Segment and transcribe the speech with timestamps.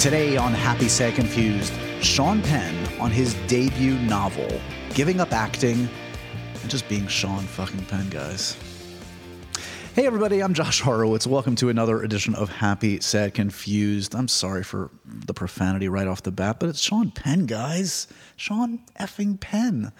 [0.00, 4.48] Today on Happy Sad Confused, Sean Penn on his debut novel,
[4.94, 5.90] giving up acting
[6.62, 8.56] and just being Sean fucking Penn, guys.
[9.92, 11.26] Hey everybody, I'm Josh Horowitz.
[11.26, 14.14] Welcome to another edition of Happy Sad Confused.
[14.14, 18.06] I'm sorry for the profanity right off the bat, but it's Sean Penn, guys.
[18.36, 19.92] Sean effing Penn.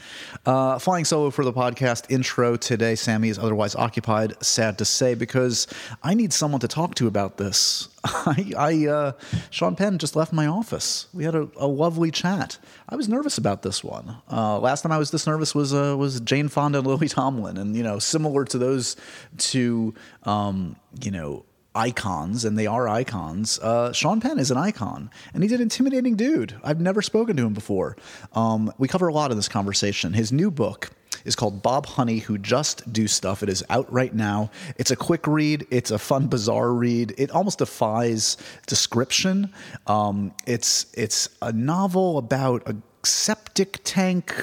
[0.46, 2.95] Uh, flying solo for the podcast intro today.
[2.95, 5.67] Sammy is otherwise occupied, sad to say, because
[6.04, 7.89] I need someone to talk to about this.
[8.04, 9.12] I, I uh,
[9.50, 11.09] Sean Penn just left my office.
[11.12, 12.59] We had a, a lovely chat.
[12.89, 14.17] I was nervous about this one.
[14.31, 17.59] Uh, last time I was this nervous was uh, was Jane Fonda and Lily Tomlin,
[17.59, 18.96] and you know, similar to those
[19.36, 19.79] two,
[20.25, 21.44] um, you know,
[21.75, 23.58] icons, and they are icons.
[23.61, 26.54] Uh, Sean Penn is an icon, and he's an intimidating dude.
[26.64, 27.96] I've never spoken to him before.
[28.32, 30.12] Um, we cover a lot in this conversation.
[30.12, 30.90] His new book
[31.25, 33.42] is called Bob Honey Who Just Do Stuff.
[33.42, 34.50] It is out right now.
[34.78, 35.66] It's a quick read.
[35.70, 37.15] It's a fun, bizarre read.
[37.19, 39.53] It almost defies description.
[39.87, 44.34] Um, it's it's a novel about a septic tank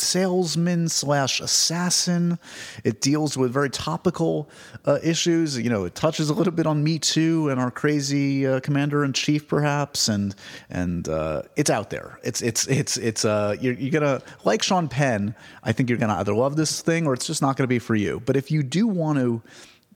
[0.00, 2.38] salesman slash assassin.
[2.84, 4.48] It deals with very topical
[4.86, 5.58] uh, issues.
[5.58, 9.04] You know, it touches a little bit on Me Too and our crazy uh, commander
[9.04, 10.34] in chief, perhaps, and
[10.68, 12.18] and uh, it's out there.
[12.22, 15.34] It's it's it's it's uh you're, you're gonna like Sean Penn.
[15.62, 17.94] I think you're gonna either love this thing or it's just not gonna be for
[17.94, 18.20] you.
[18.24, 19.42] But if you do want to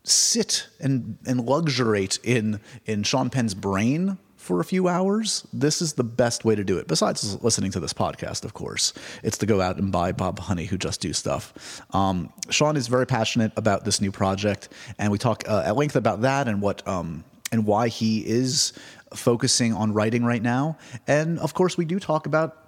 [0.05, 5.95] sit and and luxuriate in in Sean Penn's brain for a few hours, this is
[5.95, 6.87] the best way to do it.
[6.87, 8.93] Besides listening to this podcast, of course,
[9.23, 11.81] it's to go out and buy Bob Honey, who just do stuff.
[11.95, 15.97] Um, Sean is very passionate about this new project, and we talk uh, at length
[15.97, 18.75] about that and what um, and why he is
[19.15, 20.77] focusing on writing right now.
[21.07, 22.59] And of course, we do talk about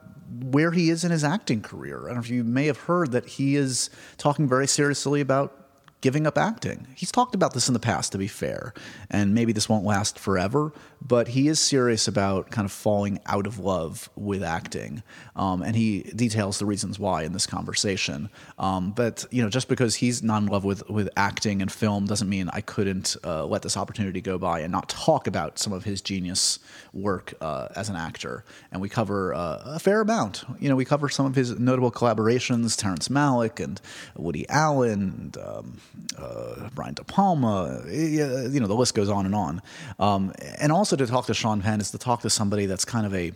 [0.45, 2.05] where he is in his acting career.
[2.05, 5.67] I don't know if you may have heard that he is talking very seriously about
[6.01, 6.87] giving up acting.
[6.95, 8.75] He's talked about this in the past, to be fair,
[9.11, 13.47] and maybe this won't last forever, but he is serious about kind of falling out
[13.47, 15.03] of love with acting.
[15.35, 18.31] Um, and he details the reasons why in this conversation.
[18.59, 22.07] Um, but, you know, just because he's not in love with, with acting and film
[22.07, 25.73] doesn't mean I couldn't uh, let this opportunity go by and not talk about some
[25.73, 26.59] of his genius
[26.93, 28.45] work uh, as an actor.
[28.73, 30.45] And we cover uh, a fair amount.
[30.59, 33.81] You know, we cover some of his notable collaborations, Terrence Malick and
[34.17, 35.79] Woody Allen, and, um,
[36.19, 37.83] uh, Brian De Palma.
[37.89, 39.63] You know, the list goes on and on.
[39.99, 43.07] Um, and also to talk to Sean Penn is to talk to somebody that's kind
[43.07, 43.33] of a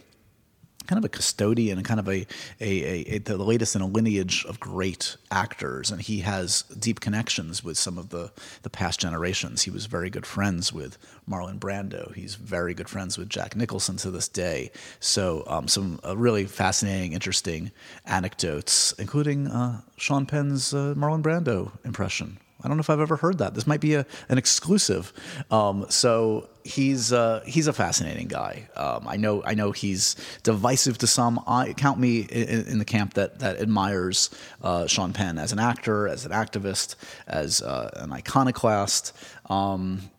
[0.87, 2.27] kind of a custodian and kind of a,
[2.61, 5.93] a, a, a, the latest in a lineage of great actors.
[5.93, 9.63] And he has deep connections with some of the the past generations.
[9.63, 12.13] He was very good friends with Marlon Brando.
[12.15, 14.73] He's very good friends with Jack Nicholson to this day.
[14.99, 17.71] So um, some uh, really fascinating interesting
[18.05, 23.17] anecdotes including uh, Sean Penn's uh, Marlon Brando impression I don't know if I've ever
[23.17, 23.55] heard that.
[23.55, 25.13] This might be a, an exclusive.
[25.51, 28.69] Um, so he's uh, he's a fascinating guy.
[28.77, 31.43] Um, I know I know he's divisive to some.
[31.47, 34.31] I count me in, in the camp that that admires
[34.63, 39.13] uh, Sean Penn as an actor, as an activist, as uh, an iconoclast.
[39.49, 40.11] Um,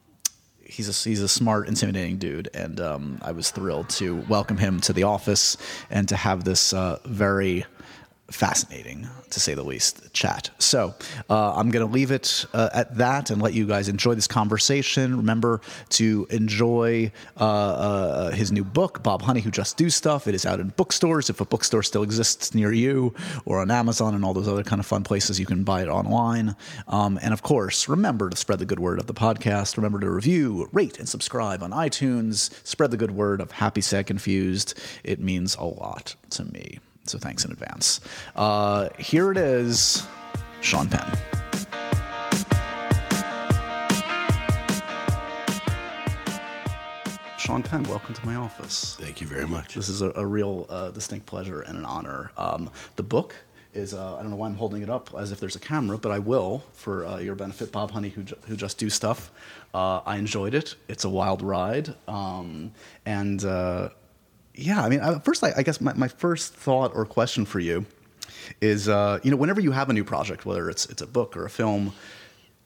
[0.72, 4.80] he's a he's a smart, intimidating dude, and um, I was thrilled to welcome him
[4.82, 5.58] to the office
[5.90, 7.66] and to have this uh, very
[8.32, 10.50] fascinating, to say the least, chat.
[10.60, 10.96] So
[11.30, 14.28] uh, I'm going to leave it uh, at that and let you guys enjoy this
[14.28, 15.18] conversation.
[15.18, 20.28] Remember to enjoy uh, uh, his new book, Bob Honey, Who Just Do Stuff.
[20.28, 23.14] It is out in bookstores, if a bookstore still exists near you,
[23.46, 25.88] or on Amazon and all those other kind of fun places you can buy it
[25.88, 26.56] online.
[26.88, 29.78] Um, and of course, remember to spread the good word of the podcast.
[29.78, 32.50] Remember to review, rate, and subscribe on iTunes.
[32.66, 34.80] Spread the good word of Happy Sad Confused.
[35.04, 36.80] It means a lot to me.
[37.06, 38.00] So thanks in advance.
[38.36, 40.06] Uh, here it is
[40.62, 41.18] Sean Penn.
[47.38, 48.96] Sean Penn, welcome to my office.
[49.00, 49.74] Thank you very much.
[49.74, 52.32] This is a, a real uh, distinct pleasure and an honor.
[52.38, 53.36] Um, the book
[53.74, 55.98] is, uh, I don't know why I'm holding it up as if there's a camera,
[55.98, 57.72] but I will for uh, your benefit.
[57.72, 59.32] Bob Honey, who, ju- who just do stuff.
[59.74, 60.76] Uh, I enjoyed it.
[60.88, 61.94] It's a wild ride.
[62.08, 62.72] Um,
[63.06, 63.90] and uh,
[64.56, 67.86] yeah, I mean, first, I, I guess my, my first thought or question for you
[68.60, 71.38] is, uh, you know, whenever you have a new project, whether it's it's a book
[71.38, 71.94] or a film,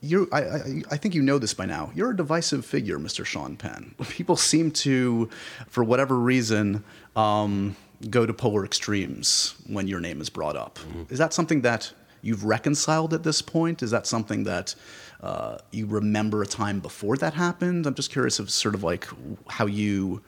[0.01, 0.59] you I, I,
[0.91, 1.91] I think you know this by now.
[1.95, 3.25] You're a divisive figure, Mr.
[3.25, 3.95] Sean Penn.
[4.09, 5.29] People seem to,
[5.67, 6.83] for whatever reason,
[7.15, 7.75] um,
[8.09, 10.79] go to polar extremes when your name is brought up.
[10.79, 11.13] Mm-hmm.
[11.13, 11.91] Is that something that
[12.21, 13.83] you've reconciled at this point?
[13.83, 14.75] Is that something that
[15.21, 17.85] uh, you remember a time before that happened?
[17.85, 19.07] I'm just curious of sort of like
[19.47, 20.21] how you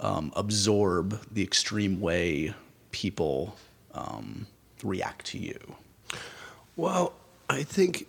[0.00, 2.54] um, absorb the extreme way
[2.90, 3.56] people
[3.94, 4.46] um,
[4.82, 5.58] react to you?
[6.76, 7.12] Well,
[7.48, 8.06] I think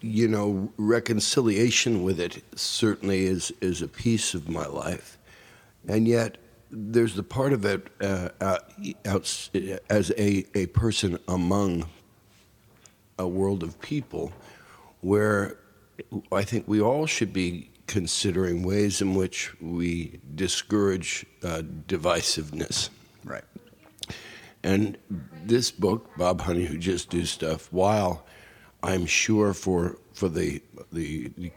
[0.00, 5.18] you know reconciliation with it certainly is is a piece of my life,
[5.88, 6.36] and yet
[6.70, 8.28] there's the part of it uh,
[9.04, 9.48] out,
[9.88, 11.88] as a, a person among
[13.18, 14.32] a world of people
[15.00, 15.56] where
[16.32, 22.88] I think we all should be considering ways in which we discourage uh, divisiveness.
[23.24, 23.42] Right.
[24.62, 24.96] And
[25.44, 28.24] this book, Bob Honey, who Just Do Stuff, while
[28.84, 31.50] I'm sure for for the the, the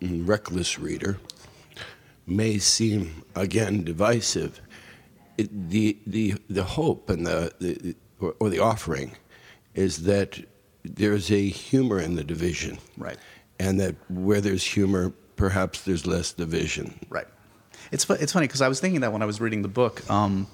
[0.00, 1.18] reckless reader
[2.26, 4.58] may seem again divisive,
[5.36, 9.12] it, the the the hope and the, the or, or the offering
[9.74, 10.40] is that
[10.82, 13.18] there's a humor in the division, Right.
[13.58, 15.12] and that where there's humor,
[15.42, 16.94] perhaps there's less division.
[17.08, 17.26] Right.
[17.90, 20.46] It's it's funny because I was thinking that when I was reading the book, um,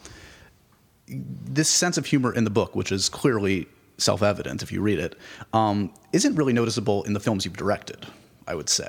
[1.06, 3.66] this sense of humor in the book, which is clearly
[3.98, 5.14] self-evident if you read it,
[5.52, 8.06] um, not really noticeable in the films you've directed.
[8.46, 8.88] I would say,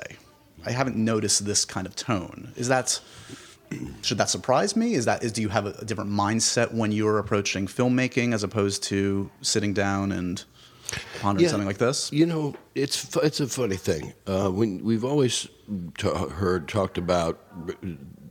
[0.64, 2.54] I haven't noticed this kind of tone.
[2.56, 2.98] Is that
[4.00, 4.94] should that surprise me?
[4.94, 8.42] Is that is do you have a, a different mindset when you're approaching filmmaking as
[8.42, 10.44] opposed to sitting down and
[11.20, 12.12] pondering something like this?
[12.12, 14.12] You know, it's it's a funny thing.
[14.26, 15.48] Uh, when we've always
[15.98, 17.38] ta- heard talked about,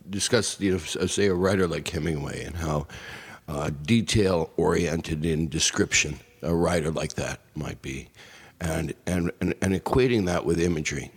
[0.10, 2.88] discussed, you know, say a writer like Hemingway and how
[3.48, 8.10] uh, detail oriented in description a writer like that might be,
[8.62, 11.12] and and and, and equating that with imagery.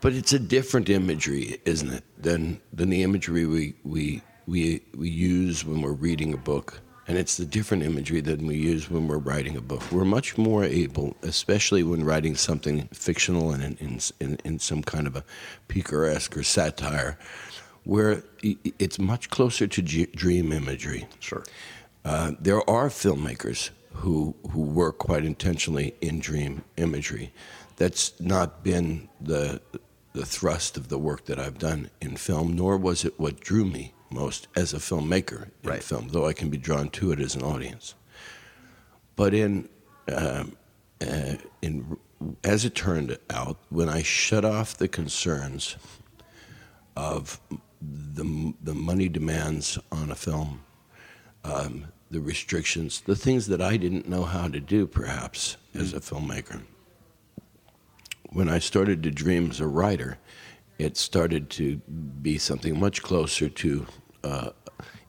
[0.00, 5.08] But it's a different imagery, isn't it, than than the imagery we we we we
[5.08, 6.80] use when we're reading a book.
[7.08, 9.82] And it's the different imagery than we use when we're writing a book.
[9.92, 14.82] We're much more able, especially when writing something fictional and in, in, in, in some
[14.82, 15.24] kind of a
[15.68, 17.16] picaresque or satire,
[17.84, 21.06] where it's much closer to g- dream imagery.
[21.20, 21.44] Sure.
[22.04, 27.32] Uh, there are filmmakers who who work quite intentionally in dream imagery.
[27.76, 29.60] That's not been the
[30.12, 33.64] the thrust of the work that I've done in film, nor was it what drew
[33.64, 35.82] me most as a filmmaker in Right.
[35.82, 37.94] film, though I can be drawn to it as an audience.
[39.16, 39.68] But in
[40.12, 40.56] um,
[41.00, 41.96] uh, in
[42.44, 45.76] as it turned out, when I shut off the concerns
[46.96, 47.40] of
[47.80, 50.60] the the money demands on a film
[51.44, 56.00] um, the restrictions, the things that I didn't know how to do, perhaps, as a
[56.00, 56.62] filmmaker.
[58.30, 60.18] When I started to dream as a writer,
[60.78, 61.76] it started to
[62.22, 63.86] be something much closer to
[64.24, 64.50] uh,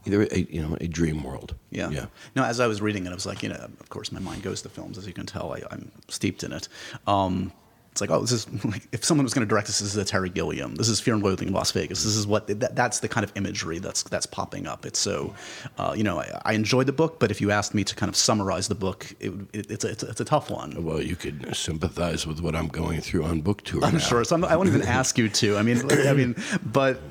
[0.06, 1.56] either a, you know a dream world.
[1.72, 1.90] Yeah.
[1.90, 2.06] yeah.
[2.36, 4.44] No, as I was reading it, I was like, you know, of course, my mind
[4.44, 5.54] goes to films, as you can tell.
[5.54, 6.68] I, I'm steeped in it.
[7.06, 7.52] Um,
[7.98, 9.98] it's like, oh, this is like if someone was going to direct this, this is
[9.98, 10.76] a Terry Gilliam.
[10.76, 12.04] This is Fear and Loathing in Las Vegas.
[12.04, 14.86] This is what that, that's the kind of imagery that's that's popping up.
[14.86, 15.34] It's so,
[15.80, 18.08] uh, you know, I, I enjoyed the book, but if you asked me to kind
[18.10, 20.84] of summarize the book, it, it, it's a, it's a, it's a tough one.
[20.84, 23.84] Well, you could sympathize with what I'm going through on book tour.
[23.84, 24.00] I'm now.
[24.00, 24.24] sure.
[24.24, 25.58] So I'm, I won't even ask you to.
[25.58, 27.02] I mean, I mean, but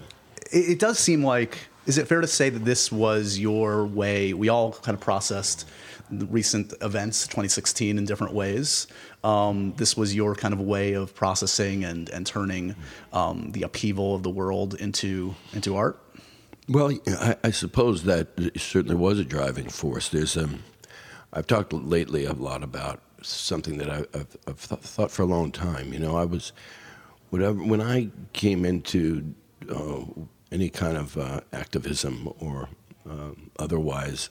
[0.53, 1.59] it, it does seem like.
[1.87, 4.35] Is it fair to say that this was your way?
[4.35, 5.69] We all kind of processed
[6.11, 8.87] the recent events, 2016, in different ways.
[9.27, 12.77] Um, this was your kind of way of processing and and turning
[13.13, 16.01] um, the upheaval of the world into into art.
[16.69, 20.09] Well, I, I suppose that certainly was a driving force.
[20.09, 20.63] There's um,
[21.33, 25.27] I've talked lately a lot about something that I, I've, I've th- thought for a
[25.27, 25.93] long time.
[25.93, 26.53] You know, I was
[27.31, 29.35] whatever when I came into
[29.69, 30.05] uh,
[30.53, 32.69] any kind of uh, activism or
[33.11, 34.31] um otherwise,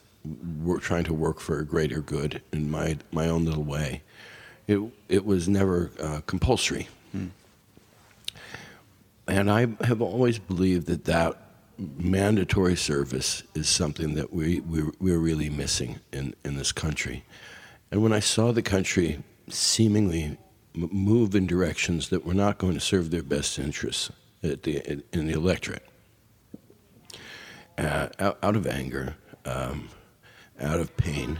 [0.64, 4.02] we're trying to work for a greater good in my my own little way.
[4.66, 6.88] It it was never uh, compulsory.
[9.28, 11.36] And I have always believed that that
[11.78, 17.24] mandatory service is something that we, we, we're really missing in, in this country.
[17.90, 20.38] And when I saw the country seemingly
[20.74, 24.10] move in directions that were not going to serve their best interests
[24.42, 25.86] the, in, in the electorate,
[27.78, 29.88] uh, out, out of anger, um,
[30.60, 31.38] out of pain,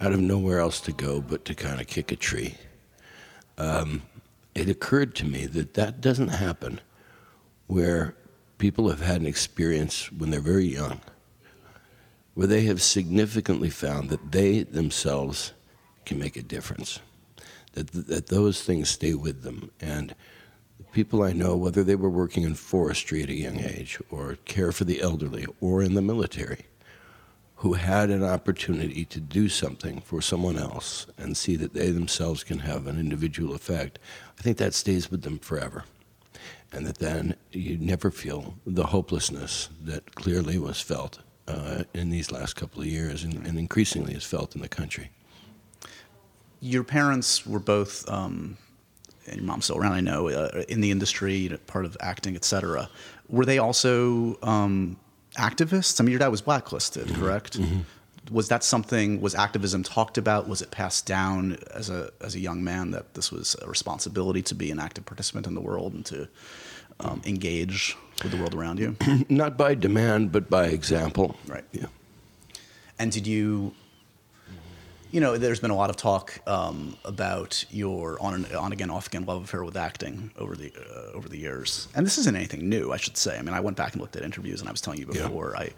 [0.00, 2.54] out of nowhere else to go but to kind of kick a tree,
[3.56, 4.02] um,
[4.54, 6.80] it occurred to me that that doesn't happen
[7.66, 8.14] where
[8.58, 11.00] people have had an experience when they're very young,
[12.34, 15.52] where they have significantly found that they themselves
[16.04, 17.00] can make a difference,
[17.72, 19.70] that, that those things stay with them.
[19.80, 20.14] And
[20.92, 24.72] people I know, whether they were working in forestry at a young age, or care
[24.72, 26.64] for the elderly, or in the military,
[27.58, 32.44] who had an opportunity to do something for someone else and see that they themselves
[32.44, 33.98] can have an individual effect,
[34.38, 35.84] I think that stays with them forever
[36.72, 42.30] and that then you never feel the hopelessness that clearly was felt uh, in these
[42.30, 45.10] last couple of years and, and increasingly is felt in the country.
[46.60, 48.56] Your parents were both um,
[49.26, 51.96] and your mom's still around, I know, uh, in the industry, you know, part of
[52.00, 52.88] acting, et cetera.
[53.28, 54.96] Were they also um,
[55.38, 56.00] activists?
[56.00, 57.58] I mean, your dad was blacklisted, correct?
[58.30, 59.20] Was that something?
[59.22, 60.48] Was activism talked about?
[60.48, 64.42] Was it passed down as a as a young man that this was a responsibility
[64.42, 66.28] to be an active participant in the world and to
[67.00, 68.96] um, engage with the world around you?
[69.30, 71.36] Not by demand, but by example.
[71.46, 71.64] Right.
[71.72, 71.86] Yeah.
[72.98, 73.72] And did you,
[75.10, 78.90] you know, there's been a lot of talk um, about your on and on again,
[78.90, 81.88] off again love affair with acting over the uh, over the years.
[81.94, 83.38] And this isn't anything new, I should say.
[83.38, 85.22] I mean, I went back and looked at interviews, and I was telling you Yeah.
[85.28, 85.70] before, I,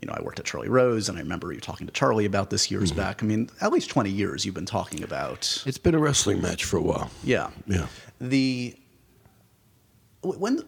[0.00, 2.50] you know, I worked at Charlie Rose, and I remember you talking to Charlie about
[2.50, 3.00] this years Mm-hmm.
[3.00, 3.22] back.
[3.22, 5.62] I mean, at least 20 years you've been talking about.
[5.66, 7.10] It's been a wrestling match for a while.
[7.22, 7.50] Yeah.
[7.66, 7.86] Yeah.
[8.20, 8.74] The
[10.22, 10.62] when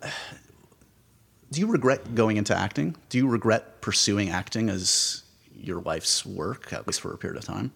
[1.51, 2.97] do you regret going into acting?
[3.09, 7.45] Do you regret pursuing acting as your life's work, at least for a period of
[7.45, 7.73] time?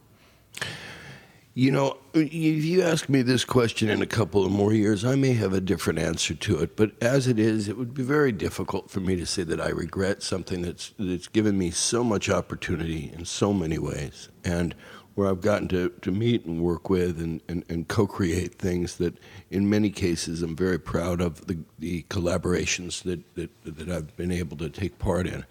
[1.56, 5.14] You know, if you ask me this question in a couple of more years, I
[5.14, 6.74] may have a different answer to it.
[6.74, 9.68] But as it is, it would be very difficult for me to say that I
[9.68, 14.74] regret something that's that's given me so much opportunity in so many ways, and
[15.14, 19.16] where I've gotten to, to meet and work with and, and, and co-create things that,
[19.48, 24.32] in many cases, I'm very proud of the, the collaborations that, that that I've been
[24.32, 25.44] able to take part in.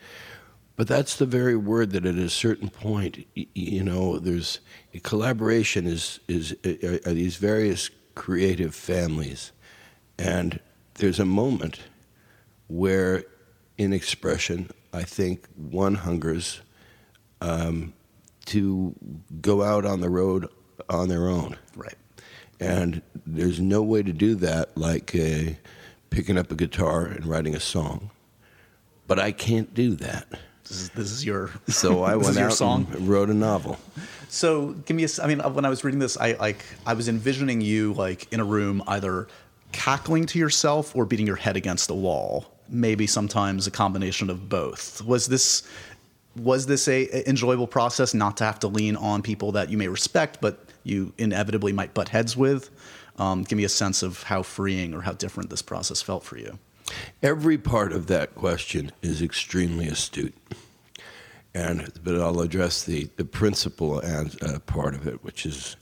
[0.75, 4.59] But that's the very word that at a certain point, you know, there's
[5.03, 9.51] collaboration is is are are these various creative families,
[10.17, 10.59] and
[10.95, 11.79] there's a moment
[12.67, 13.23] where,
[13.77, 16.61] in expression, I think one hungers
[17.41, 17.93] um,
[18.45, 18.95] to
[19.41, 20.47] go out on the road
[20.89, 21.57] on their own.
[21.75, 21.95] Right.
[22.59, 25.53] And there's no way to do that like uh,
[26.09, 28.11] picking up a guitar and writing a song.
[29.07, 30.27] But I can't do that.
[30.63, 32.87] This is, this is your So I went out song.
[32.93, 33.77] and wrote a novel.
[34.29, 35.07] So give me a.
[35.21, 38.31] I mean, uh, when I was reading this, I like I was envisioning you like
[38.31, 39.27] in a room, either
[39.71, 42.51] cackling to yourself or beating your head against the wall.
[42.69, 45.03] Maybe sometimes a combination of both.
[45.03, 45.63] Was this
[46.35, 49.77] was this a a enjoyable process not to have to lean on people that you
[49.77, 52.69] may respect, but you inevitably might butt heads with?
[53.19, 56.37] Um, give me a sense of how freeing or how different this process felt for
[56.37, 56.57] you.
[57.21, 60.35] Every part of that question is extremely astute.
[61.55, 65.75] And but I'll address the, the principal and uh, part of it, which is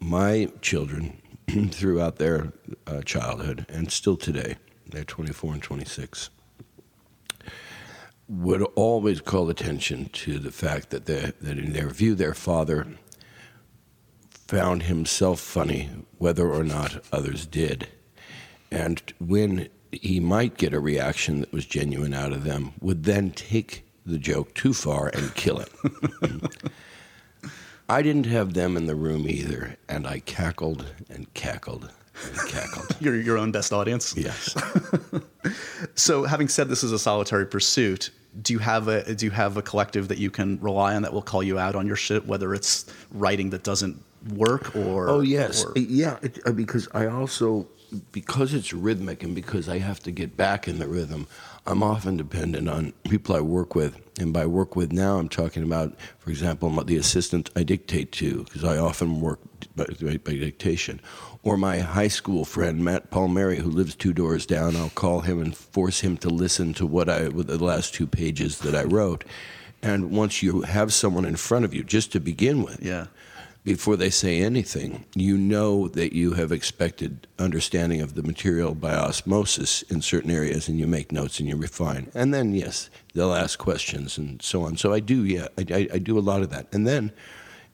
[0.00, 1.20] my children
[1.70, 2.52] throughout their
[2.86, 6.30] uh, childhood and still today, they're 24 and 26,
[8.28, 12.86] would always call attention to the fact that, that in their view, their father
[14.30, 17.88] found himself funny, whether or not others did.
[18.70, 19.68] And when
[20.02, 24.18] he might get a reaction that was genuine out of them, would then take the
[24.18, 25.70] joke too far and kill it.
[27.88, 31.90] I didn't have them in the room either, and I cackled and cackled
[32.24, 32.96] and cackled.
[33.00, 34.14] Your your own best audience.
[34.16, 34.54] yes.
[35.94, 38.10] So, having said this is a solitary pursuit,
[38.42, 41.12] do you have a do you have a collective that you can rely on that
[41.12, 44.02] will call you out on your shit, whether it's writing that doesn't
[44.34, 46.18] work or Oh yes, or- yeah.
[46.22, 47.68] It, uh, because I also
[48.12, 51.26] because it's rhythmic and because I have to get back in the rhythm,
[51.66, 54.00] I'm often dependent on people I work with.
[54.18, 58.44] And by work with now, I'm talking about, for example, the assistant I dictate to,
[58.44, 59.40] because I often work
[59.74, 61.00] by, by, dictation,
[61.42, 64.76] or my high school friend Matt Palmieri, who lives two doors down.
[64.76, 68.06] I'll call him and force him to listen to what I with the last two
[68.06, 69.24] pages that I wrote.
[69.82, 73.06] And once you have someone in front of you, just to begin with, yeah.
[73.66, 78.94] Before they say anything, you know that you have expected understanding of the material by
[78.94, 82.08] osmosis in certain areas, and you make notes and you refine.
[82.14, 84.76] And then, yes, they'll ask questions and so on.
[84.76, 86.68] So I do, yeah, I, I, I do a lot of that.
[86.72, 87.10] And then,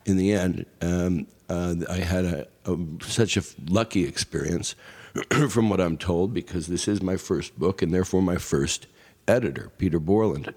[0.03, 4.73] in the end, um, uh, I had a, a, such a lucky experience,
[5.47, 8.87] from what I'm told, because this is my first book and therefore my first
[9.27, 10.55] editor, Peter Borland,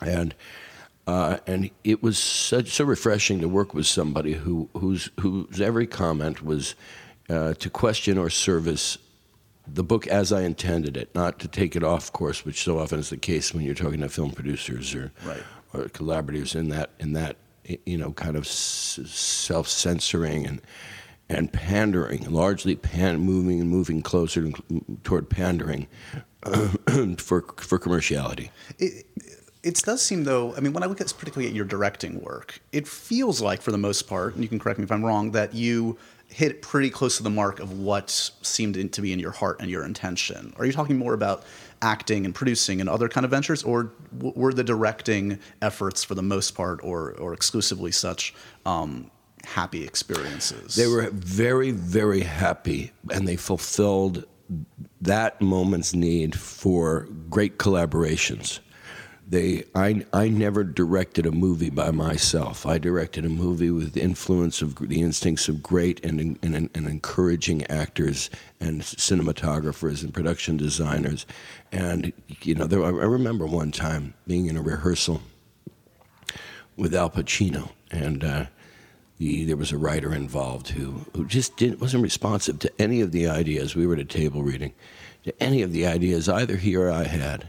[0.00, 0.36] and
[1.06, 5.86] uh, and it was such so refreshing to work with somebody who whose whose every
[5.86, 6.74] comment was
[7.28, 8.98] uh, to question or service
[9.68, 13.00] the book as I intended it, not to take it off course, which so often
[13.00, 15.42] is the case when you're talking to film producers or Right.
[15.74, 17.36] or collaborators in that in that
[17.84, 20.60] you know kind of s- self-censoring and
[21.28, 24.52] and pandering, largely pan moving and moving closer
[25.02, 25.88] toward pandering
[27.18, 28.50] for for commerciality.
[28.78, 29.06] It,
[29.66, 30.54] it does seem though.
[30.56, 33.72] I mean, when I look at particularly at your directing work, it feels like for
[33.72, 36.90] the most part, and you can correct me if I'm wrong, that you hit pretty
[36.90, 38.10] close to the mark of what
[38.42, 40.52] seemed to be in your heart and your intention.
[40.58, 41.44] Are you talking more about
[41.82, 46.22] acting and producing and other kind of ventures, or were the directing efforts for the
[46.22, 49.10] most part, or or exclusively such, um,
[49.44, 50.74] happy experiences.
[50.74, 54.26] They were very, very happy, and they fulfilled
[55.00, 58.60] that moment's need for great collaborations.
[59.28, 62.64] They, I, I never directed a movie by myself.
[62.64, 66.86] I directed a movie with the influence of the instincts of great and, and, and
[66.86, 68.30] encouraging actors
[68.60, 71.26] and cinematographers and production designers.
[71.72, 75.22] And you know, there, I remember one time being in a rehearsal
[76.76, 78.46] with Al Pacino, and uh,
[79.18, 83.10] the, there was a writer involved who, who just didn't, wasn't responsive to any of
[83.10, 83.74] the ideas.
[83.74, 84.72] We were at a table reading,
[85.24, 87.48] to any of the ideas either he or I had.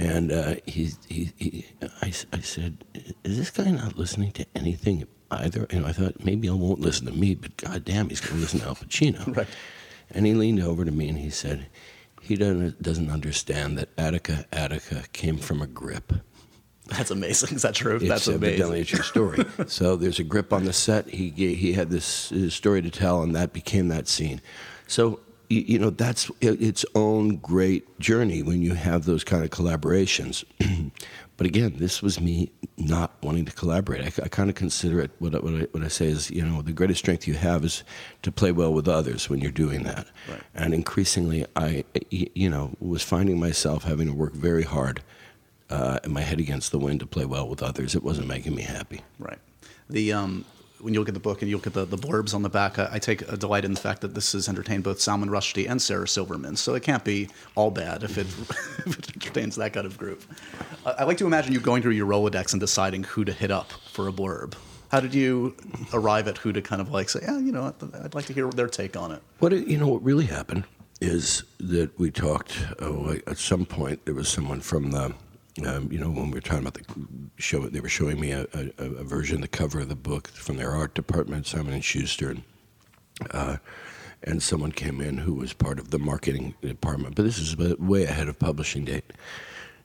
[0.00, 1.66] And uh, he, he, he
[2.00, 2.84] I, I said,
[3.22, 7.04] "Is this guy not listening to anything either?" And I thought maybe he won't listen
[7.04, 9.26] to me, but goddamn, he's going to listen to Al Pacino.
[9.36, 9.48] Right.
[10.12, 11.66] And he leaned over to me and he said,
[12.22, 16.14] "He doesn't doesn't understand that Attica, Attica came from a grip."
[16.86, 17.54] That's amazing.
[17.54, 17.96] Is that true?
[17.96, 18.80] It's That's evidently amazing.
[18.80, 19.44] a true story.
[19.68, 21.10] so there's a grip on the set.
[21.10, 24.40] He he had this story to tell, and that became that scene.
[24.86, 29.50] So you, you know that's its own great journey when you have those kind of
[29.50, 30.44] collaborations.
[31.36, 34.02] but again, this was me not wanting to collaborate.
[34.02, 36.46] I, I kind of consider it what I, what, I, what I say is you
[36.46, 37.82] know the greatest strength you have is
[38.22, 40.06] to play well with others when you're doing that.
[40.28, 40.40] Right.
[40.54, 45.02] And increasingly, i you know was finding myself having to work very hard.
[45.68, 47.94] Uh, and my head against the wind to play well with others.
[47.94, 49.02] It wasn't making me happy.
[49.20, 49.38] Right.
[49.88, 50.44] The um,
[50.80, 52.48] when you look at the book and you look at the, the blurbs on the
[52.48, 55.28] back, I, I take a delight in the fact that this has entertained both Salman
[55.28, 56.56] Rushdie and Sarah Silverman.
[56.56, 58.26] So it can't be all bad if it,
[58.86, 60.22] if it entertains that kind of group.
[60.84, 63.50] I, I like to imagine you going through your Rolodex and deciding who to hit
[63.50, 64.54] up for a blurb.
[64.90, 65.54] How did you
[65.92, 67.72] arrive at who to kind of like say, yeah, you know,
[68.02, 69.22] I'd like to hear their take on it?
[69.38, 70.64] What you know, what really happened
[71.00, 72.58] is that we talked.
[72.80, 75.14] Oh, at some point, there was someone from the,
[75.66, 76.84] um, you know, when we were talking about the
[77.36, 80.28] show, they were showing me a, a, a version, of the cover of the book
[80.28, 82.42] from their art department, Simon and Schuster, and,
[83.30, 83.56] uh,
[84.22, 87.16] and someone came in who was part of the marketing department.
[87.16, 89.12] But this is way ahead of publishing date.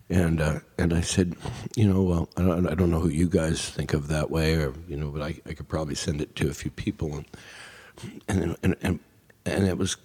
[0.07, 1.35] And uh, and I said,
[1.75, 4.53] you know, well, I don't, I don't know who you guys think of that way,
[4.53, 7.25] or you know, but I, I could probably send it to a few people, and
[8.27, 8.99] and and and,
[9.47, 9.97] and it was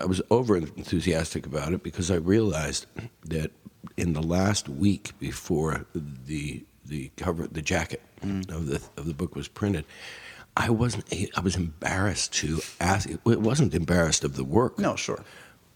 [0.00, 2.86] I was over enthusiastic about it because I realized
[3.24, 3.52] that
[4.00, 9.36] in the last week before the the cover the jacket of the of the book
[9.36, 9.84] was printed,
[10.56, 11.04] I wasn't
[11.36, 13.08] I was embarrassed to ask.
[13.08, 14.78] It wasn't embarrassed of the work.
[14.78, 15.22] No, sure.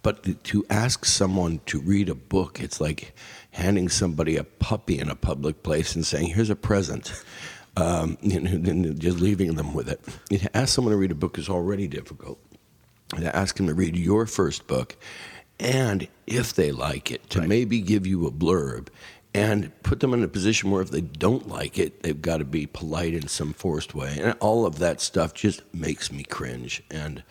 [0.03, 3.15] But to ask someone to read a book, it's like
[3.53, 7.13] handing somebody a puppy in a public place and saying, "Here's a present,"
[7.77, 10.01] um, you know, and just leaving them with it.
[10.31, 12.39] To ask someone to read a book is already difficult.
[13.17, 14.97] To ask them to read your first book,
[15.59, 18.89] and if they like it, to maybe give you a blurb,
[19.35, 22.45] and put them in a position where if they don't like it, they've got to
[22.45, 26.83] be polite in some forced way, and all of that stuff just makes me cringe.
[26.91, 27.25] And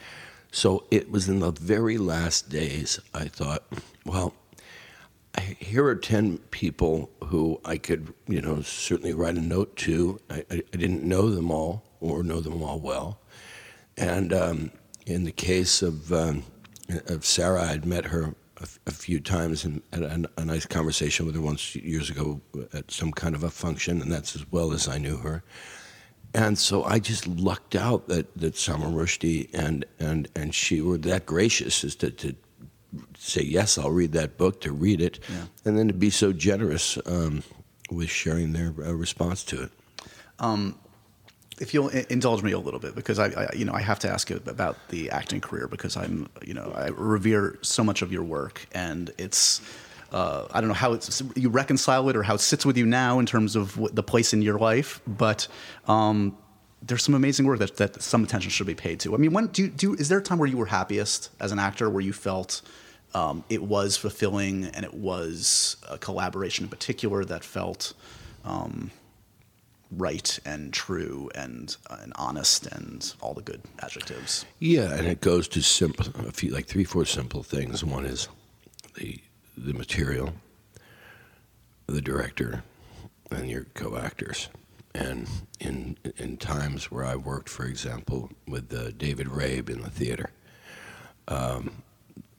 [0.52, 3.64] so it was in the very last days I thought,
[4.06, 4.34] well,
[5.42, 10.20] here are 10 people who I could, you know, certainly write a note to.
[10.30, 13.20] I, I, I didn't know them all or know them all well.
[13.98, 14.72] And um,
[15.06, 16.44] in the case of, um,
[17.08, 18.36] of Sarah, I'd met her
[18.88, 22.40] a few times and had a, a nice conversation with her once years ago
[22.74, 25.44] at some kind of a function, and that's as well as I knew her.
[26.34, 30.98] And so I just lucked out that, that Salman Rushdie and, and, and she were
[31.00, 32.36] that gracious as to, to
[33.18, 35.46] say, yes, I'll read that book, to read it, Yeah.
[35.66, 37.44] and then to be so generous um,
[37.92, 39.72] with sharing their uh, response to it.
[41.60, 44.10] If you'll indulge me a little bit, because I, I, you know, I have to
[44.10, 48.12] ask you about the acting career because I'm, you know, I revere so much of
[48.12, 49.62] your work, and it's,
[50.12, 52.86] uh, I don't know how it's you reconcile it or how it sits with you
[52.86, 55.48] now in terms of what, the place in your life, but.
[55.88, 56.38] Um,
[56.86, 59.16] there's some amazing work that, that some attention should be paid to.
[59.16, 61.30] I mean, when do you, do you- is there a time where you were happiest
[61.40, 62.62] as an actor, where you felt
[63.14, 67.94] um, it was fulfilling and it was a collaboration in particular that felt
[68.44, 68.92] um,
[69.98, 74.46] right and true and, uh, and honest and all the good adjectives.
[74.60, 77.84] Yeah, and it goes to simple, a few, like three, four simple things.
[77.84, 78.28] One is
[78.96, 79.20] the
[79.56, 80.34] the material,
[81.86, 82.64] the director,
[83.30, 84.50] and your co-actors.
[84.96, 85.28] And
[85.60, 90.30] in in times where I worked, for example, with uh, David Rabe in the theater,
[91.28, 91.84] um,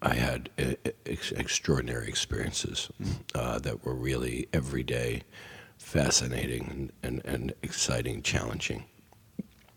[0.01, 0.51] I had
[1.07, 2.91] ex- extraordinary experiences
[3.35, 5.23] uh, that were really every day
[5.85, 8.85] fascinating and, and, and exciting, challenging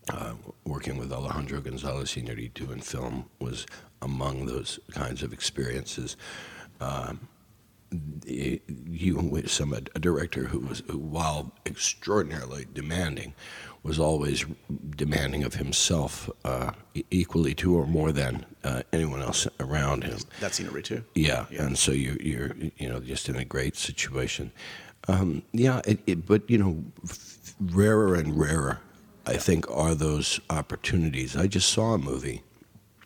[0.10, 0.34] uh,
[0.66, 3.66] working with Alejandro Gonzalez Inarritu in film was
[4.02, 6.16] among those kinds of experiences.
[6.80, 7.28] Um,
[8.26, 13.34] you with some a, a director who was who, while extraordinarily demanding
[13.84, 14.46] was always
[14.98, 16.72] demanding of himself uh,
[17.12, 20.18] equally to or more than uh, anyone else around him.
[20.42, 21.04] That scenery too.
[21.16, 21.64] Yeah, Yeah.
[21.66, 24.52] and so you're you're you know just in a great situation.
[25.08, 28.80] Um, yeah, it, it, but you know, f- rarer and rarer,
[29.26, 31.36] I think, are those opportunities.
[31.36, 32.44] I just saw a movie.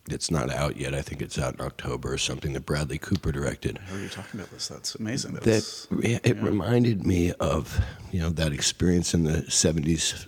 [0.09, 0.95] It's not out yet.
[0.95, 3.77] I think it's out in October or something that Bradley Cooper directed.
[3.87, 4.67] How are you talking about this?
[4.67, 5.33] That's amazing.
[5.33, 7.79] That That yeah, it reminded me of
[8.11, 10.25] you know that experience in the '70s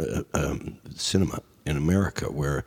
[0.00, 2.64] uh, um, cinema in America, where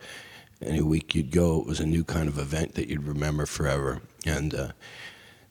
[0.62, 4.00] any week you'd go, it was a new kind of event that you'd remember forever,
[4.26, 4.68] and uh,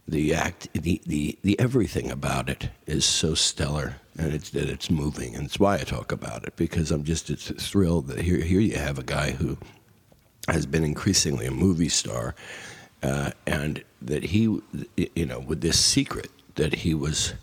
[0.07, 4.89] the act, the, the the everything about it is so stellar, and it's that it's
[4.89, 8.39] moving, and it's why I talk about it because I'm just it's thrilled that here
[8.41, 9.57] here you have a guy who
[10.47, 12.35] has been increasingly a movie star,
[13.03, 14.43] uh, and that he,
[15.15, 17.33] you know, with this secret that he was,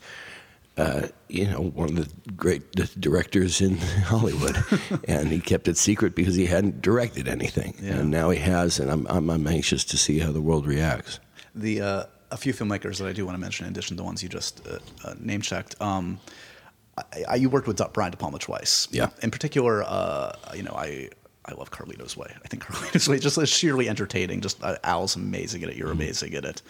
[0.79, 4.57] uh, you know, one of the great directors in Hollywood,
[5.07, 7.97] and he kept it secret because he hadn't directed anything, Yeah.
[7.97, 11.21] and now he has, and I'm, I'm I'm anxious to see how the world reacts.
[11.55, 14.05] the uh, a few filmmakers that I do want to mention in addition to the
[14.05, 15.81] ones you just uh, uh, name checked.
[15.81, 16.19] Um,
[16.99, 18.89] I, I, you worked with Brian De Palma twice.
[18.91, 19.11] Yeah.
[19.23, 21.11] In particular, uh, you know, I
[21.47, 22.35] I love Carlito's Way.
[22.45, 24.41] I think Carlito's Way just is sheerly entertaining.
[24.41, 25.77] Just uh, Al's amazing at it.
[25.77, 26.63] You're amazing at it.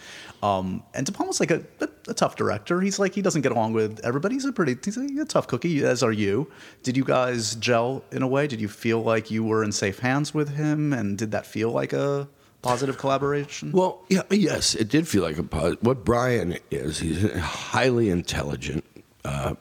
[0.43, 2.79] Um, and De Palma's like a, a, a tough director.
[2.81, 4.35] He's like he doesn't get along with everybody.
[4.35, 6.51] He's a pretty he's a, a tough cookie, as are you.
[6.83, 8.45] Did you guys gel in a way?
[8.47, 10.93] Did you feel like you were in safe hands with him?
[10.93, 12.27] And did that feel like a
[12.65, 13.71] positive collaboration?
[13.71, 15.83] Well, yeah, yes, it did feel like a positive.
[15.83, 18.83] What Brian is, he's a highly intelligent
[19.23, 19.55] uh,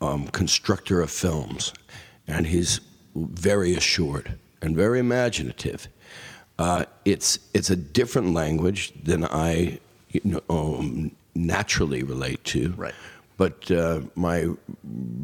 [0.00, 1.72] um, constructor of films,
[2.26, 2.80] and he's
[3.14, 5.88] very assured and very imaginative.
[6.58, 9.80] Uh, it's it's a different language than I
[10.12, 12.72] you know, um, naturally relate to.
[12.76, 12.94] Right.
[13.36, 14.48] But uh, my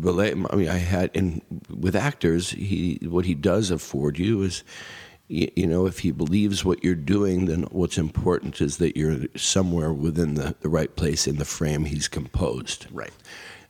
[0.00, 2.50] relate, I mean, I had in with actors.
[2.50, 4.64] He what he does afford you is,
[5.28, 9.26] you, you know, if he believes what you're doing, then what's important is that you're
[9.36, 12.86] somewhere within the, the right place in the frame he's composed.
[12.92, 13.12] right.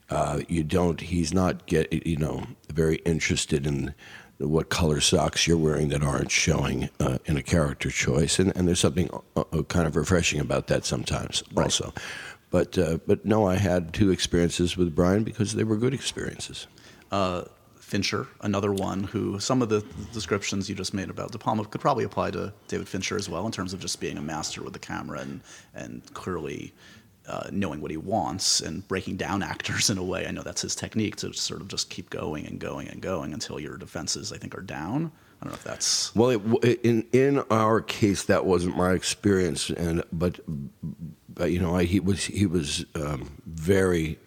[0.09, 1.01] Uh, you don't.
[1.01, 1.92] He's not get.
[2.07, 3.92] You know, very interested in
[4.38, 8.69] what color socks you're wearing that aren't showing uh, in a character choice, and, and
[8.69, 11.92] there's something uh, uh, kind of refreshing about that sometimes, also.
[12.51, 16.69] But uh, but no, I had two experiences with Brian because they were good experiences.
[17.87, 19.81] Fincher, another one who some of the
[20.12, 23.46] descriptions you just made about De Palma could probably apply to David Fincher as well
[23.46, 25.40] in terms of just being a master with the camera and
[25.72, 26.75] and clearly
[27.29, 30.27] uh, knowing what he wants and breaking down actors in a way.
[30.27, 33.33] I know that's his technique to sort of just keep going and going and going
[33.33, 35.12] until your defenses, I think, are down.
[35.40, 36.31] I don't know if that's Well,
[36.64, 40.40] it, in in our case, that wasn't my experience, and but,
[41.29, 44.18] but you know, I, he was he was um, very.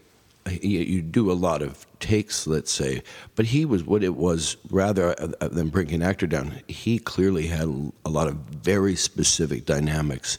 [0.62, 3.04] You, you do a lot of takes, let's say,
[3.36, 6.62] but he was what it was rather uh, than bringing an actor down.
[6.68, 10.38] He clearly had a lot of very specific dynamics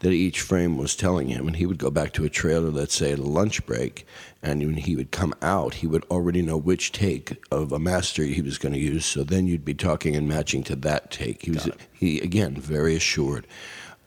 [0.00, 2.94] that each frame was telling him, and he would go back to a trailer, let's
[2.94, 4.06] say at a lunch break,
[4.42, 8.22] and when he would come out, he would already know which take of a master
[8.22, 9.04] he was going to use.
[9.04, 11.44] So then you'd be talking and matching to that take.
[11.44, 13.46] He was he again very assured.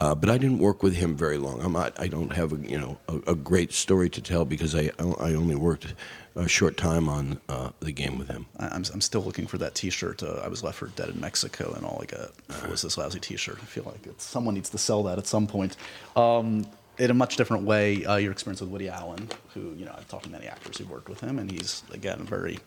[0.01, 1.61] Uh, but I didn't work with him very long.
[1.61, 1.93] I'm not.
[1.99, 5.35] I don't have a you know a, a great story to tell because I I
[5.35, 5.93] only worked
[6.35, 8.47] a short time on uh, the game with him.
[8.57, 10.23] I'm, I'm still looking for that T-shirt.
[10.23, 12.31] Uh, I was left for dead in Mexico, and all I got
[12.67, 13.59] was this lousy T-shirt.
[13.61, 15.77] I feel like someone needs to sell that at some point.
[16.15, 16.65] Um,
[16.97, 20.07] in a much different way, uh, your experience with Woody Allen, who you know I've
[20.07, 22.57] talked to many actors who've worked with him, and he's again very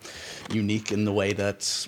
[0.51, 1.87] unique in the way that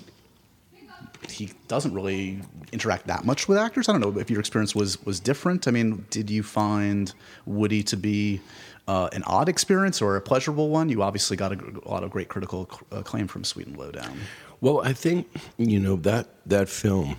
[1.28, 2.40] he doesn't really
[2.72, 3.88] interact that much with actors.
[3.88, 5.68] I don't know if your experience was was different.
[5.68, 7.12] I mean, did you find
[7.46, 8.40] Woody to be
[8.86, 10.88] uh, an odd experience or a pleasurable one?
[10.88, 14.16] You obviously got a, a lot of great critical acclaim from Sweet and Lowdown.
[14.60, 17.16] Well, I think you know that that film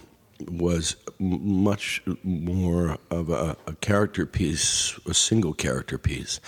[0.47, 6.39] was m- much more of a, a character piece, a single character piece,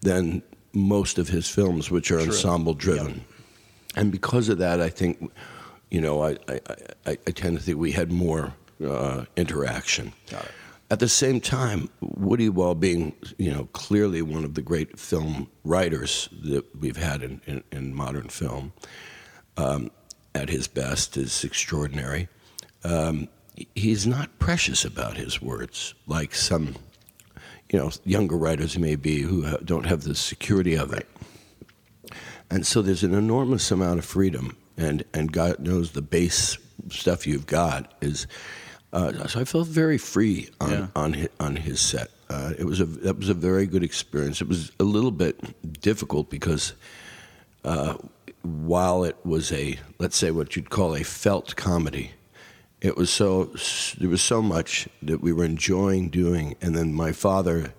[0.00, 0.42] than
[0.72, 3.24] most of his films, which are ensemble driven.
[3.96, 5.32] And because of that, I think,
[5.90, 6.60] you know, I, I,
[7.06, 10.12] I, I tend to think we had more uh, interaction.
[10.90, 15.50] At the same time, Woody, while being, you know, clearly one of the great film
[15.64, 18.72] writers that we've had in, in, in modern film,
[19.58, 19.90] um,
[20.34, 22.28] at his best, is extraordinary.
[22.84, 23.28] Um,
[23.74, 26.76] he's not precious about his words like some,
[27.70, 31.06] you know, younger writers may be who ha- don't have the security of it.
[32.50, 36.56] And so there's an enormous amount of freedom, and, and God knows the base
[36.90, 38.26] stuff you've got is.
[38.92, 40.86] Uh, so I felt very free on Yeah.
[40.96, 42.08] on his, on his set.
[42.30, 44.40] Uh, it was a that was a very good experience.
[44.40, 45.38] It was a little bit
[45.82, 46.72] difficult because
[47.64, 47.94] uh,
[48.42, 52.12] while it was a let's say what you'd call a felt comedy,
[52.80, 53.50] it was so
[53.98, 57.74] there was so much that we were enjoying doing, and then my father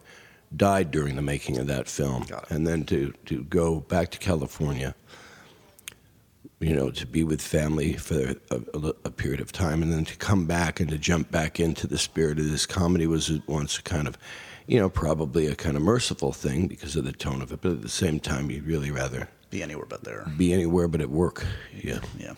[0.55, 4.93] died during the making of that film, and then to to go back to California
[6.59, 10.03] you know, to be with family for a, a, a, period of time, and then
[10.05, 13.47] to come back and to jump back into the spirit of this comedy was at
[13.47, 14.17] once a kind of,
[14.67, 17.71] you know, probably a kind of merciful thing because of the tone of it, but
[17.71, 20.25] at the same time, you'd really rather be anywhere but there.
[20.37, 21.45] Be anywhere but at work.
[21.81, 21.99] Yeah.
[22.17, 22.33] Yeah.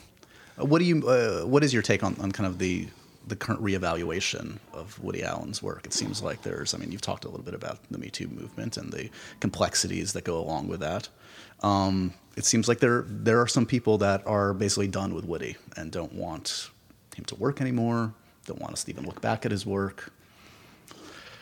[0.59, 1.07] Uh, what do you?
[1.07, 2.87] Uh, what is your take on, on kind of the
[3.27, 5.85] the current reevaluation of Woody Allen's work?
[5.85, 6.73] It seems like there's.
[6.73, 10.13] I mean, you've talked a little bit about the Me Too movement and the complexities
[10.13, 11.09] that go along with that.
[11.61, 15.57] Um, it seems like there there are some people that are basically done with Woody
[15.75, 16.69] and don't want
[17.15, 18.13] him to work anymore.
[18.45, 20.11] Don't want us to even look back at his work.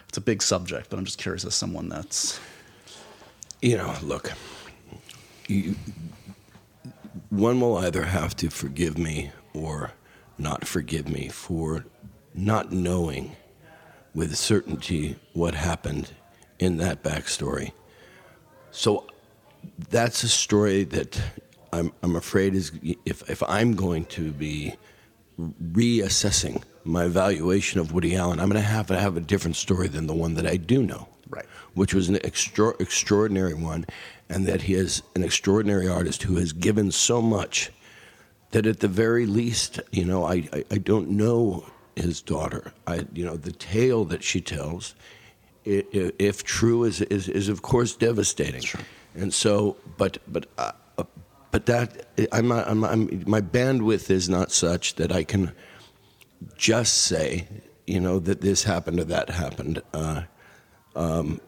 [0.07, 2.39] It's a big subject, but I'm just curious as someone that's.
[3.61, 4.31] You know, look.
[5.47, 5.75] You,
[7.29, 9.91] one will either have to forgive me or
[10.39, 11.85] not forgive me for
[12.33, 13.35] not knowing
[14.13, 16.11] with certainty what happened
[16.59, 17.71] in that backstory.
[18.71, 19.07] So
[19.89, 21.21] that's a story that
[21.73, 22.71] I'm, I'm afraid is
[23.05, 24.75] if, if I'm going to be
[25.39, 29.87] reassessing my evaluation of Woody Allen, I'm going to have to have a different story
[29.87, 31.45] than the one that I do know, right?
[31.75, 33.85] Which was an extra, extraordinary one,
[34.29, 37.71] and that he is an extraordinary artist who has given so much
[38.51, 42.73] that at the very least, you know, I, I, I don't know his daughter.
[42.87, 44.95] I, you know, the tale that she tells,
[45.65, 48.61] if, if true, is, is, is of course devastating.
[48.61, 48.81] Sure.
[49.15, 51.03] And so, but but uh, uh,
[51.51, 55.51] but that I'm, not, I'm, I'm my bandwidth is not such that I can
[56.55, 57.47] just say,
[57.87, 59.81] you know, that this happened or that happened.
[59.93, 60.23] Uh,
[60.95, 61.41] um,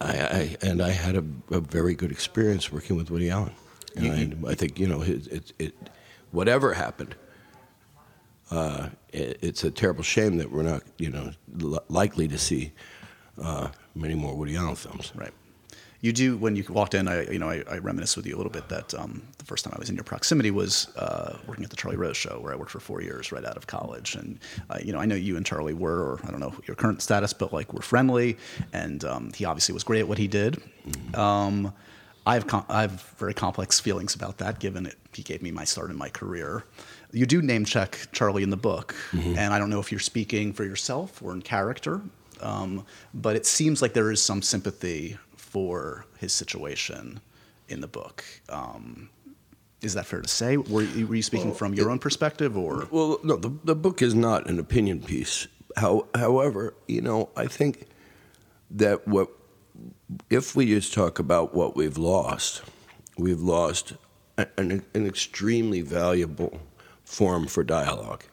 [0.00, 3.52] I, I, and I had a, a, very good experience working with Woody Allen,
[3.96, 5.74] and I, I, think you know it, it, it
[6.30, 7.14] whatever happened.
[8.50, 11.30] Uh, it, it's a terrible shame that we're not, you know,
[11.62, 12.72] l- likely to see
[13.40, 15.12] uh, many more Woody Allen films.
[15.14, 15.32] Right
[16.02, 17.08] you do when you walked in.
[17.08, 19.64] I you know I, I reminisce with you a little bit that um, the first
[19.64, 22.52] time I was in your proximity was uh, working at the Charlie Rose Show, where
[22.52, 24.14] I worked for four years right out of college.
[24.14, 24.38] And
[24.70, 27.02] uh, you know I know you and Charlie were, or I don't know your current
[27.02, 28.38] status, but like we're friendly,
[28.72, 30.62] and um, he obviously was great at what he did.
[30.86, 31.20] Mm-hmm.
[31.20, 31.72] Um,
[32.30, 35.50] I have com- I have very complex feelings about that, given it he gave me
[35.50, 36.64] my start in my career.
[37.12, 39.36] You do name check Charlie in the book, mm-hmm.
[39.36, 42.00] and I don't know if you're speaking for yourself or in character,
[42.40, 47.18] um, but it seems like there is some sympathy for his situation
[47.68, 48.24] in the book.
[48.48, 49.10] Um,
[49.82, 50.56] is that fair to say?
[50.56, 52.86] Were you, were you speaking well, from your it, own perspective, or?
[52.92, 53.38] Well, no.
[53.38, 55.48] The, the book is not an opinion piece.
[55.76, 57.88] How, however, you know, I think
[58.70, 59.30] that what
[60.28, 62.62] if we just talk about what we've lost,
[63.16, 63.94] we've lost
[64.36, 66.60] an, an extremely valuable
[67.04, 68.24] form for dialogue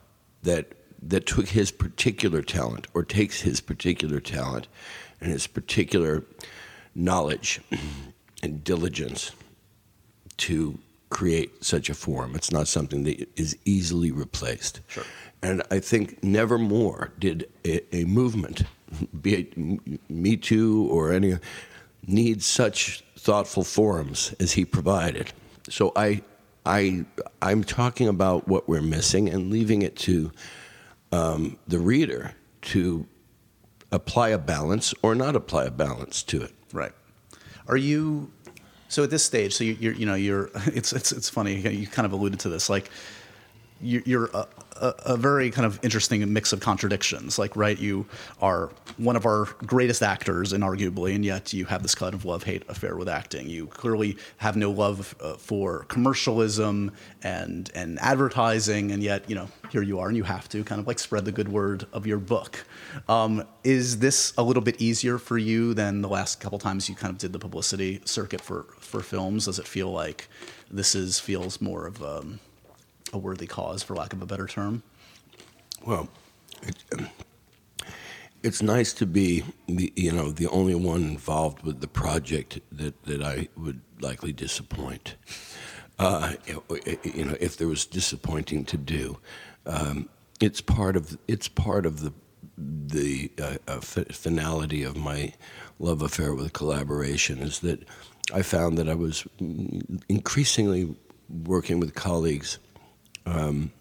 [0.44, 4.68] that that took his particular talent or takes his particular talent
[5.22, 6.24] and his particular
[6.96, 7.62] knowledge
[8.44, 9.32] and diligence
[10.38, 10.80] to
[11.10, 12.36] create such a form.
[12.36, 14.82] It's not something that is easily replaced.
[14.88, 15.04] Sure.
[15.42, 18.64] And I think never more did a, a movement,
[19.22, 21.38] be it Me Too or any,
[22.06, 25.34] need such thoughtful forums as he provided.
[25.70, 26.22] So I,
[26.66, 27.06] I,
[27.42, 30.32] I'm talking about what we're missing and leaving it to
[31.12, 33.06] um, the reader to
[33.92, 36.54] apply a balance or not apply a balance to it.
[36.74, 36.92] Right.
[37.68, 38.32] Are you
[38.90, 39.54] so at this stage?
[39.54, 41.56] So you, are you know you're it's it's it's funny.
[41.56, 42.70] You kind of alluded to this.
[42.70, 42.90] Like
[43.82, 44.48] you're a,
[44.82, 47.38] a, a, very kind of interesting mix of contradictions.
[47.38, 48.06] Like, right, you
[48.42, 52.44] are one of our greatest actors, inarguably, and yet you have this kind of love
[52.44, 53.50] hate affair with acting.
[53.50, 56.92] You clearly have no love uh, for commercialism
[57.24, 60.80] and and advertising, and yet you know here you are, and you have to kind
[60.82, 62.66] of like spread the good word of your book.
[63.08, 66.96] Um, is this a little bit easier for you than the last couple times you
[66.96, 69.46] kind of did the publicity circuit for for films?
[69.46, 70.28] Does it feel like
[70.70, 72.40] this is feels more of um,
[73.14, 74.84] a worthy cause, for lack of a better term?
[75.86, 76.10] Well,
[76.64, 76.76] it,
[78.44, 83.04] it's nice to be the you know the only one involved with the project that,
[83.04, 85.16] that I would likely disappoint.
[86.00, 86.34] Uh,
[87.04, 89.18] you know, if there was disappointing to do,
[89.66, 92.14] um, it's part of it's part of the
[92.58, 95.34] the uh, uh, finality of my
[95.80, 97.84] love affair with collaboration is that
[98.34, 99.26] I found that I was
[100.10, 100.96] increasingly
[101.46, 102.58] working with colleagues
[103.28, 103.72] um,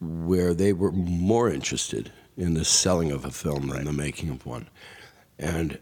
[0.00, 4.44] where they were more interested in the selling of a film than the making of
[4.44, 4.68] one,
[5.38, 5.78] and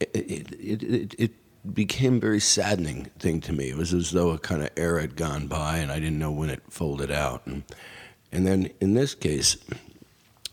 [0.00, 1.30] it it, it it
[1.74, 3.70] became a very saddening thing to me.
[3.70, 6.32] It was as though a kind of era had gone by, and I didn't know
[6.32, 7.46] when it folded out.
[7.46, 7.62] And
[8.32, 9.56] and then in this case,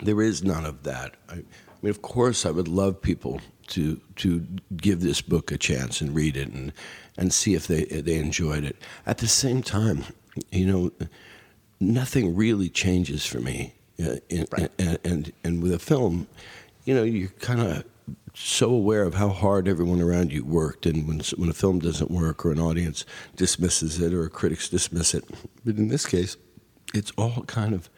[0.02, 1.16] there is none of that.
[1.30, 1.44] I, I
[1.82, 6.14] mean, of course, I would love people to to give this book a chance and
[6.14, 6.74] read it and
[7.18, 8.78] and see if they they enjoyed it.
[9.06, 10.04] At the same time,
[10.52, 10.92] you know,
[11.80, 13.74] nothing really changes for me.
[14.02, 14.72] Uh, in, Right.
[14.80, 16.28] and, and and with a film,
[16.86, 17.84] you know, you're kind of
[18.34, 22.10] so aware of how hard everyone around you worked, and when when a film doesn't
[22.10, 25.26] work or an audience dismisses it or critics dismiss it,
[25.66, 26.38] but in this case,
[26.94, 27.90] it's all kind of.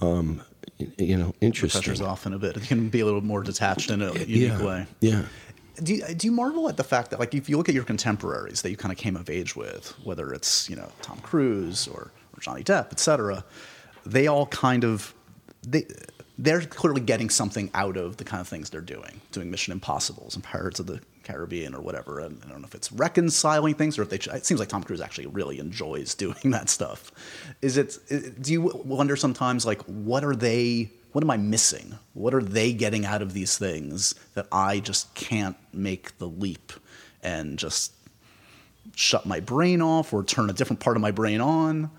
[0.00, 0.42] Um,
[0.96, 1.82] you know, The interesting.
[1.82, 2.56] pressure's off in a bit.
[2.56, 4.86] It can be a little more detached in a unique yeah, way.
[5.00, 5.22] Yeah.
[5.82, 7.84] Do you, do you marvel at the fact that, like, if you look at your
[7.84, 11.86] contemporaries that you kind of came of age with, whether it's you know Tom Cruise
[11.86, 13.44] or Johnny Depp, et cetera,
[14.06, 15.14] they all kind of
[15.62, 15.86] they
[16.40, 20.34] they're clearly getting something out of the kind of things they're doing, doing Mission Impossible's
[20.34, 22.18] and Pirates of the Caribbean or whatever.
[22.18, 24.16] And I don't know if it's reconciling things or if they.
[24.16, 27.12] It seems like Tom Cruise actually really enjoys doing that stuff.
[27.60, 27.98] Is it?
[28.40, 30.90] Do you wonder sometimes like what are they?
[31.12, 31.98] What am I missing?
[32.14, 36.72] What are they getting out of these things that I just can't make the leap
[37.22, 37.92] and just
[38.94, 41.90] shut my brain off or turn a different part of my brain on?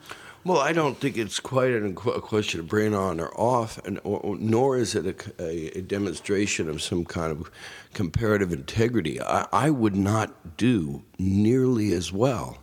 [0.44, 4.36] Well, I don't think it's quite a question of brain on or off, and or,
[4.38, 5.06] nor is it
[5.40, 7.52] a, a, demonstration of some kind of
[7.94, 9.22] comparative integrity.
[9.22, 12.58] I, I would not do nearly as well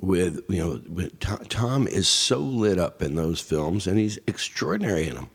[0.00, 0.80] with you know.
[0.88, 5.30] With Tom, Tom is so lit up in those films, and he's extraordinary in them,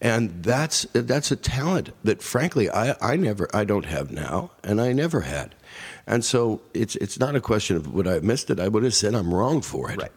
[0.00, 4.80] and that's that's a talent that, frankly, I, I never I don't have now, and
[4.80, 5.54] I never had,
[6.04, 8.58] and so it's it's not a question of would I have missed it.
[8.58, 10.00] I would have said I'm wrong for it.
[10.00, 10.10] Right.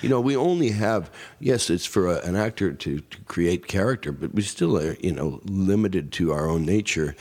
[0.00, 4.12] You know, we only have yes, it's for a, an actor to, to create character,
[4.12, 7.14] but we still are you know limited to our own nature,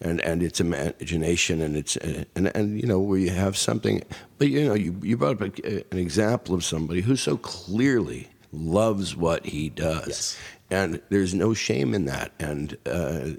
[0.00, 4.02] and, and its imagination, and it's and and you know where you have something,
[4.38, 8.28] but you know you you brought up a, an example of somebody who so clearly
[8.52, 10.38] loves what he does, Yes.
[10.70, 12.76] and there's no shame in that, and.
[12.86, 13.30] Uh,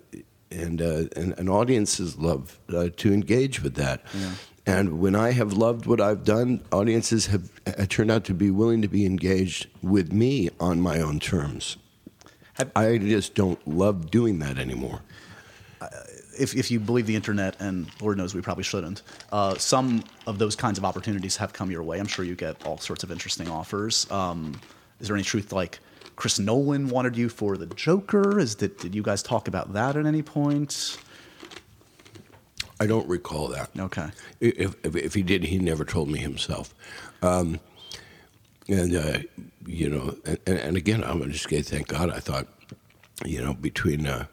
[0.51, 4.03] and, uh, and and audiences love uh, to engage with that.
[4.65, 8.49] And when I have loved what I've done, audiences have uh, turned out to be
[8.49, 11.77] willing to be engaged with me on my own terms.
[12.53, 15.01] Have- I just don't love doing that anymore.
[16.39, 20.39] if, if you believe the internet, and Lord knows we probably shouldn't, uh, some of
[20.39, 21.99] those kinds of opportunities have come your way.
[21.99, 24.09] I'm sure you get all sorts of interesting offers.
[24.09, 24.59] Um,
[25.01, 25.79] is there any truth like
[26.15, 28.39] Chris Nolan wanted you for the Joker?
[28.39, 30.97] Is that did you guys talk about that at any point?
[32.83, 33.69] I don't recall that.
[33.79, 34.09] Okay.
[34.41, 36.75] If, if, if he did, he never told me himself.
[37.21, 37.61] Um,
[38.67, 39.19] and, uh,
[39.65, 42.09] you know, and, and again, I'm just going to thank God.
[42.09, 42.47] I thought,
[43.23, 44.25] you know, between uh,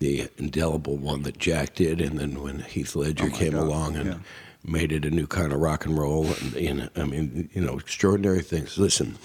[0.00, 3.96] the indelible one that Jack did and then when Heath Ledger Oh came God, along
[3.96, 4.18] and yeah.
[4.64, 7.62] made it a new kind of rock and roll, and, you know, I mean, you
[7.64, 8.78] know, extraordinary things.
[8.78, 9.16] Listen,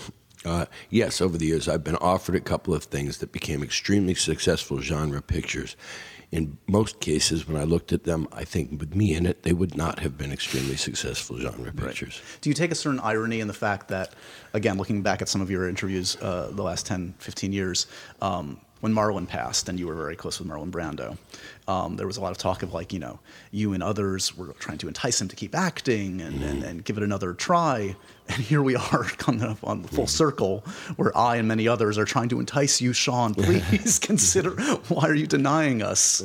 [0.46, 4.14] uh, yes, over the years, I've been offered a couple of things that became extremely
[4.14, 5.76] successful genre pictures.
[6.32, 9.52] In most cases, when I looked at them, I think with me in it, they
[9.52, 12.22] would not have been extremely successful genre pictures.
[12.40, 14.14] Do you take a certain irony in the fact that,
[14.54, 17.88] again, looking back at some of your interviews uh, the last 10, 15 years,
[18.22, 21.18] um, when Marlon passed and you were very close with Marlon Brando,
[21.72, 23.20] um, there was a lot of talk of like, you know,
[23.52, 26.98] you and others were trying to entice him to keep acting and, and, and give
[26.98, 27.96] it another try.
[28.28, 30.64] And here we are coming up on the full circle
[30.98, 33.34] where I and many others are trying to entice you, Sean.
[33.36, 34.52] Please consider
[34.90, 36.22] why are you denying us?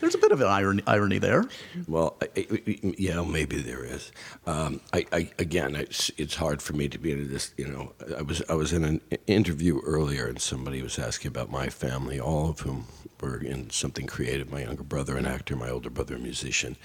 [0.00, 1.44] There's a bit of an irony, irony there.
[1.86, 4.12] Well, I, I, yeah, maybe there is.
[4.46, 7.54] Um, I, I, again, it's it's hard for me to be into this.
[7.56, 11.50] You know, I was I was in an interview earlier, and somebody was asking about
[11.50, 12.86] my family, all of whom
[13.20, 14.50] were in something creative.
[14.50, 16.76] My younger brother, an actor, my older brother, a musician.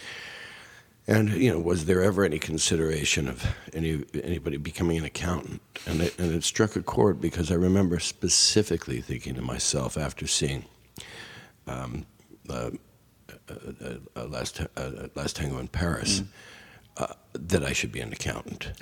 [1.07, 5.61] And you know, was there ever any consideration of any anybody becoming an accountant?
[5.87, 10.27] And it, and it struck a chord because I remember specifically thinking to myself after
[10.27, 10.65] seeing
[11.65, 12.05] um,
[12.49, 12.71] uh,
[13.49, 13.53] uh,
[14.15, 16.21] uh, last uh, last tango in Paris
[16.97, 18.71] uh, that I should be an accountant.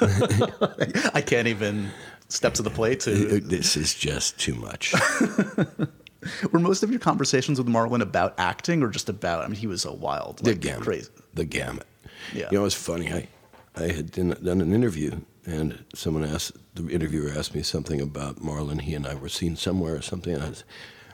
[1.14, 1.90] I can't even
[2.28, 4.94] step to the plate to this is just too much.
[6.52, 9.44] Were most of your conversations with Marlon about acting or just about?
[9.44, 10.82] I mean, he was a wild, the gamut.
[10.82, 11.10] crazy.
[11.34, 11.86] The gamut.
[12.32, 12.48] Yeah.
[12.50, 13.12] You know, it's funny.
[13.12, 13.28] I
[13.76, 18.36] I had done, done an interview, and someone asked the interviewer asked me something about
[18.36, 18.80] Marlon.
[18.80, 20.64] He and I were seen somewhere or something, and I, was,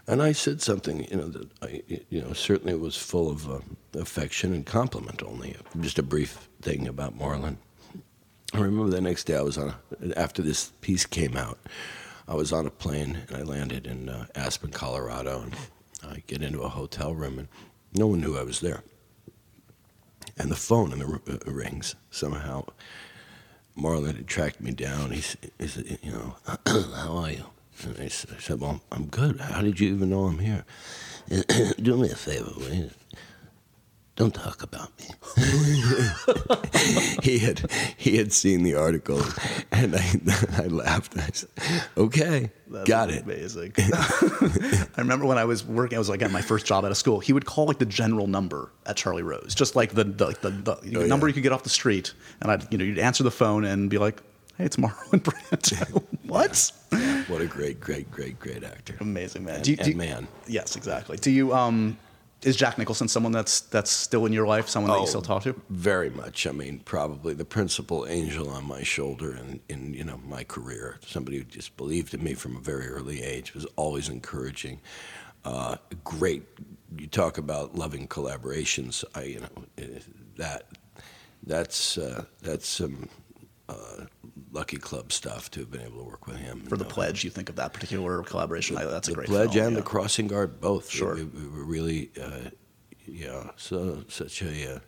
[0.07, 1.05] and I said something.
[1.11, 3.61] You know that I you know certainly was full of uh,
[3.95, 5.23] affection and compliment.
[5.23, 7.57] Only just a brief thing about Marlon.
[8.53, 9.75] I remember the next day I was on
[10.17, 11.59] after this piece came out.
[12.31, 15.57] I was on a plane and I landed in uh, Aspen, Colorado, and
[16.09, 17.49] I get into a hotel room and
[17.93, 18.85] no one knew I was there.
[20.39, 22.67] And the phone in the r- uh, rings somehow.
[23.77, 25.11] Marlon had tracked me down.
[25.11, 25.23] He,
[25.59, 26.37] he said, you know,
[26.95, 27.47] how are you?
[27.85, 29.41] And I said, well, I'm good.
[29.41, 30.65] How did you even know I'm here?
[31.83, 32.91] Do me a favor, will you?
[34.17, 35.07] Don't talk about me.
[37.23, 39.23] he had he had seen the article,
[39.73, 40.13] and I
[40.63, 41.17] I laughed.
[41.17, 41.49] I said,
[41.97, 43.73] "Okay, That's got it." Amazing.
[43.79, 46.97] I remember when I was working, I was like at my first job out of
[46.99, 47.21] school.
[47.21, 50.51] He would call like the general number at Charlie Rose, just like the the, the,
[50.51, 51.31] the you know, Oh, number yeah.
[51.31, 53.89] you could get off the street, and I'd you know you'd answer the phone and
[53.89, 54.21] be like,
[54.59, 56.73] "Hey, it's Marlon Brando." what?
[57.29, 58.97] What a great, great, great, great actor.
[59.01, 59.55] Amazing man.
[59.57, 60.27] And- Do you- do you- man.
[60.47, 61.17] Yes, exactly.
[61.17, 61.97] Do you um
[62.43, 65.23] is Jack Nicholson someone that's that's still in your life, someone that you Oh, still
[65.23, 65.55] talk to?
[65.69, 66.47] Very much.
[66.47, 70.99] I mean, probably the principal angel on my shoulder in, in you know my career.
[71.07, 74.81] Somebody who just believed in me from a very early age was always encouraging.
[75.45, 76.45] Uh, great.
[76.97, 79.05] You talk about loving collaborations.
[79.15, 80.01] I you know eh,
[80.37, 80.65] that
[81.47, 83.09] that's uh, that's some
[83.71, 84.07] uh,
[84.53, 86.61] lucky club stuff to have been able to work with him.
[86.69, 88.77] For the Uh, pledge, you think of that particular collaboration?
[88.77, 89.81] I- that's a the great pledge film, and yeah.
[89.81, 90.91] the crossing guard both.
[90.91, 91.15] Sure.
[91.15, 92.51] we, we were really, uh,
[93.07, 93.51] yeah.
[93.57, 94.79] So such a, uh,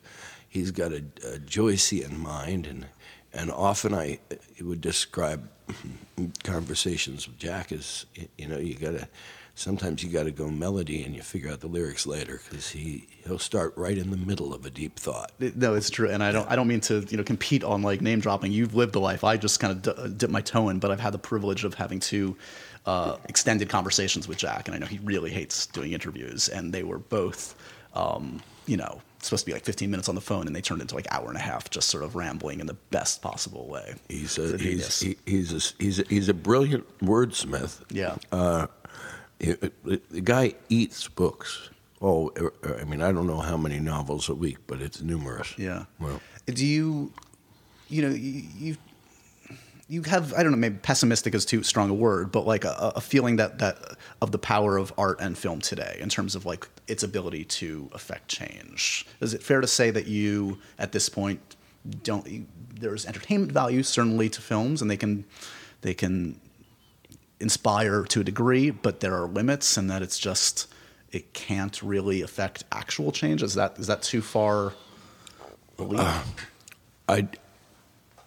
[0.48, 2.86] he's got a, a Joycean mind, and
[3.32, 4.18] and often I
[4.60, 5.48] would describe
[6.44, 8.06] conversations with Jack as
[8.38, 9.08] you know you gotta.
[9.62, 13.06] Sometimes you got to go melody and you figure out the lyrics later because he
[13.24, 15.30] he'll start right in the middle of a deep thought.
[15.38, 16.50] No, it's true, and I don't.
[16.50, 18.50] I don't mean to, you know, compete on like name dropping.
[18.50, 19.22] You've lived the life.
[19.22, 21.74] I just kind of d- dip my toe in, but I've had the privilege of
[21.74, 22.36] having two
[22.86, 26.82] uh, extended conversations with Jack, and I know he really hates doing interviews, and they
[26.82, 27.54] were both,
[27.94, 30.82] um, you know, supposed to be like 15 minutes on the phone, and they turned
[30.82, 33.94] into like hour and a half, just sort of rambling in the best possible way.
[34.08, 37.80] He's a, he's he, he's a, he's a, he's a brilliant wordsmith.
[37.90, 38.16] yeah.
[38.32, 38.66] Uh,
[39.42, 41.68] it- it- the guy eats books.
[42.00, 45.00] Oh, er- er, I mean, I don't know how many novels a week, but it's
[45.02, 45.54] numerous.
[45.58, 45.84] Yeah.
[46.00, 47.12] Well, Do you,
[47.88, 48.76] you know, you, you
[49.88, 52.92] you have I don't know maybe pessimistic is too strong a word, but like a,
[52.96, 53.76] a feeling that that
[54.22, 57.90] of the power of art and film today in terms of like its ability to
[57.92, 59.06] affect change.
[59.20, 61.40] Is it fair to say that you at this point
[62.02, 62.46] don't
[62.80, 65.24] there's entertainment value certainly to films and they can
[65.82, 66.40] they can
[67.42, 70.72] inspire to a degree, but there are limits and that it's just
[71.10, 73.42] it can't really affect actual change.
[73.42, 74.72] Is that is that too far?
[75.78, 76.00] leap?
[76.00, 76.22] Uh,
[77.08, 77.28] I,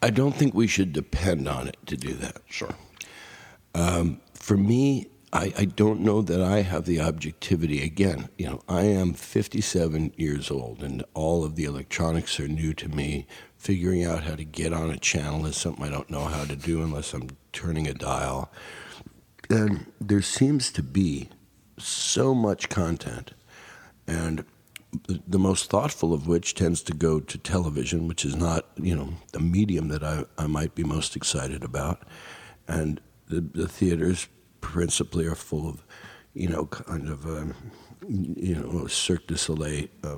[0.02, 2.38] I don't think we should depend on it to do that.
[2.48, 2.76] sure.
[3.74, 7.84] Um, for me, I, I don't know that I have the objectivity.
[7.84, 12.74] Again, you know, I am 57 years old, and all of the electronics are new
[12.76, 13.28] to me.
[13.58, 16.56] Figuring out how to get on a channel is something I don't know how to
[16.56, 18.52] do unless I'm turning a dial.
[19.50, 21.30] And there seems to be
[21.78, 23.32] so much content,
[24.08, 24.46] and
[25.28, 29.10] the, most thoughtful of which tends to go to television, which is not, you know,
[29.34, 32.04] the medium that I, I might be most excited about.
[32.68, 34.28] And the, the theaters
[34.62, 35.84] principally are full of,
[36.34, 37.54] you know, kind of, um,
[38.08, 40.18] you know, Cirque du Soleil, uh,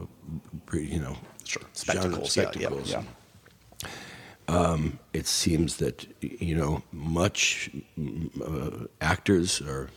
[0.74, 1.64] you know, Sure.
[1.76, 2.36] genre Spectacles.
[2.36, 2.96] Yeah, yeah, spectacles.
[4.50, 4.78] Yeah.
[5.14, 7.70] It seems that you know much
[8.44, 9.90] uh, actors are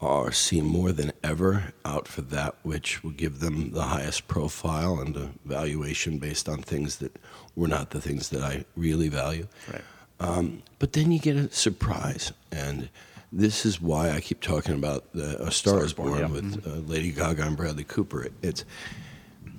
[0.00, 4.98] are seen more than ever out for that which will give them the highest profile
[5.00, 7.16] and a valuation based on things that
[7.56, 9.46] were not the things that I really value.
[9.72, 9.82] Right.
[10.20, 12.88] Um, but then you get a surprise, and
[13.32, 16.28] this is why I keep talking about the, A Star, Star is Born, Born, yeah.
[16.28, 18.28] with uh, Lady Gaga and Bradley Cooper.
[18.42, 18.64] It's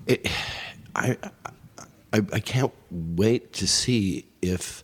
[0.08, 0.28] it,
[0.96, 1.30] I, I
[2.34, 4.84] I can't wait to see if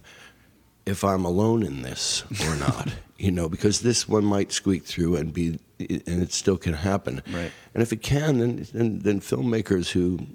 [0.86, 2.90] if I'm alone in this or not.
[3.22, 7.22] you know, because this one might squeak through and be, and it still can happen.
[7.32, 7.52] Right.
[7.76, 10.26] And if it can, then then, then filmmakers who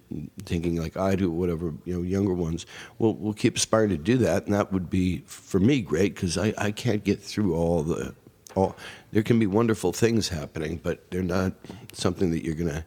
[0.44, 2.64] thinking like I do, whatever you know, younger ones,
[2.99, 6.38] will will keep aspiring to do that, and that would be for me great because
[6.38, 8.14] I, I can't get through all the
[8.55, 8.76] all.
[9.11, 11.55] There can be wonderful things happening, but they're not
[11.92, 12.86] something that you're gonna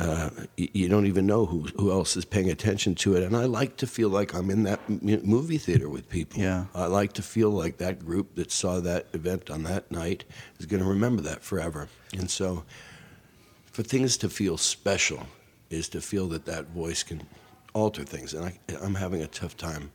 [0.00, 3.24] uh, you don't even know who who else is paying attention to it.
[3.24, 6.40] And I like to feel like I'm in that m- movie theater with people.
[6.40, 6.66] Yeah.
[6.72, 10.24] I like to feel like that group that saw that event on that night
[10.60, 11.88] is going to remember that forever.
[12.16, 12.64] And so,
[13.72, 15.26] for things to feel special,
[15.68, 17.22] is to feel that that voice can
[17.74, 18.34] alter things.
[18.34, 19.90] And I, I'm having a tough time.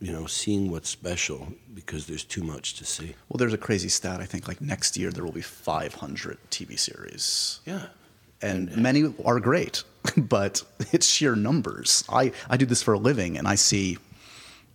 [0.00, 3.14] You know, seeing what's special because there's too much to see.
[3.28, 4.20] Well, there's a crazy stat.
[4.20, 7.60] I think like next year there will be 500 TV series.
[7.66, 7.88] Yeah.
[8.42, 9.84] And many are great,
[10.16, 10.62] but
[10.92, 12.04] it's sheer numbers.
[12.08, 13.98] I, I do this for a living, and I see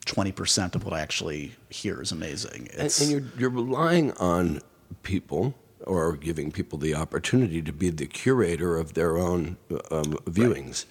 [0.05, 2.69] twenty percent of what I actually hear is amazing.
[2.77, 4.61] And, and you're, you're relying on
[5.03, 5.55] people
[5.85, 9.57] or giving people the opportunity to be the curator of their own
[9.91, 10.85] um, viewings,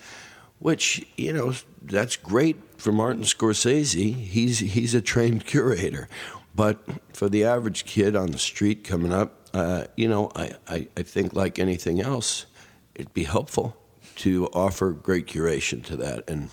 [0.58, 1.52] which, you know,
[1.82, 4.14] that's great for Martin Scorsese.
[4.14, 6.08] He's, he's a trained curator.
[6.54, 6.78] But
[7.12, 11.02] for the average kid on the street coming up, uh, you know, I, I, I
[11.02, 12.46] think like anything else,
[12.94, 13.76] it'd be helpful
[14.16, 16.28] to offer great curation to that.
[16.28, 16.50] And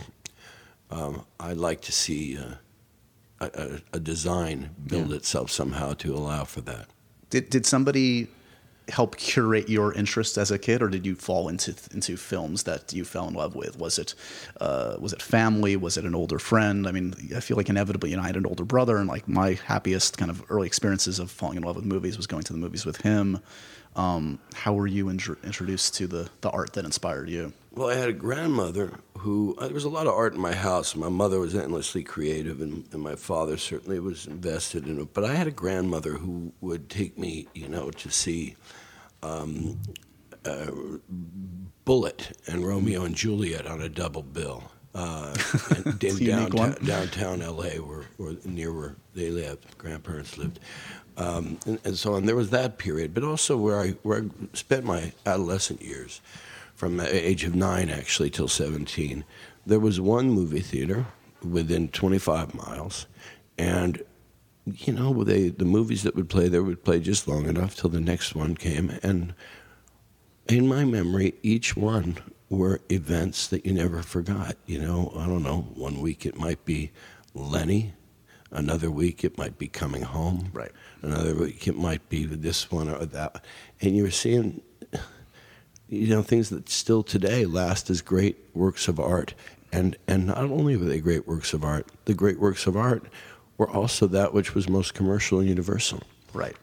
[0.90, 2.38] um, I'd like to see.
[2.38, 2.56] Uh,
[3.40, 5.16] a, a, a design build Yeah.
[5.16, 6.86] itself somehow to allow for that.
[7.32, 8.28] did did somebody
[8.90, 12.94] help curate your interest as a kid, or did you fall into into films that
[12.94, 13.80] you fell in love with?
[13.80, 14.14] Was it
[14.60, 15.76] uh, was it family?
[15.76, 16.88] Was it an older friend?
[16.88, 19.28] I mean, I feel like inevitably, you know, I had an older brother, and like
[19.28, 22.54] my happiest kind of early experiences of falling in love with movies was going to
[22.54, 23.40] the movies with him.
[23.96, 27.54] Um, how were you intro- introduced to the the art that inspired you?
[27.74, 30.54] Well, I had a grandmother who, uh, there was a lot of art in my
[30.54, 30.94] house.
[30.96, 35.14] My mother was endlessly creative, and, and my father certainly was invested in it.
[35.14, 38.58] But I had a grandmother who would take me, you know, to see
[39.24, 39.80] um,
[40.44, 40.72] uh,
[41.86, 44.70] Bullitt and Romeo and Juliet on a double bill.
[44.94, 45.34] Uh,
[45.78, 46.72] in, in a unique one.
[46.84, 50.60] downtown, downtown LA, where, or near where they lived, grandparents lived,
[51.22, 52.26] um, and, and so on.
[52.26, 56.22] There was that period, but also where I where I spent my adolescent years,
[56.74, 59.24] from the age of nine actually till seventeen.
[59.66, 61.06] There was one movie theater
[61.48, 63.06] within 25 miles,
[63.58, 64.02] and
[64.66, 67.90] you know they the movies that would play there would play just long enough till
[67.92, 69.36] the next one came, and
[70.48, 72.18] in my memory, each one
[72.50, 74.58] were events that you never forgot.
[74.66, 75.68] You know, I don't know.
[75.76, 76.92] One week it might be
[77.34, 77.94] Lenny.
[78.52, 80.50] Another week it might be coming home.
[80.52, 80.72] Right.
[81.02, 83.44] Another week it might be this one or that.
[83.82, 84.62] And you were seeing,
[85.88, 89.34] you know, things that still today last as great works of art.
[89.72, 93.06] And and not only were they great works of art, the great works of art
[93.58, 96.02] were also that which was most commercial and universal.
[96.34, 96.56] Right.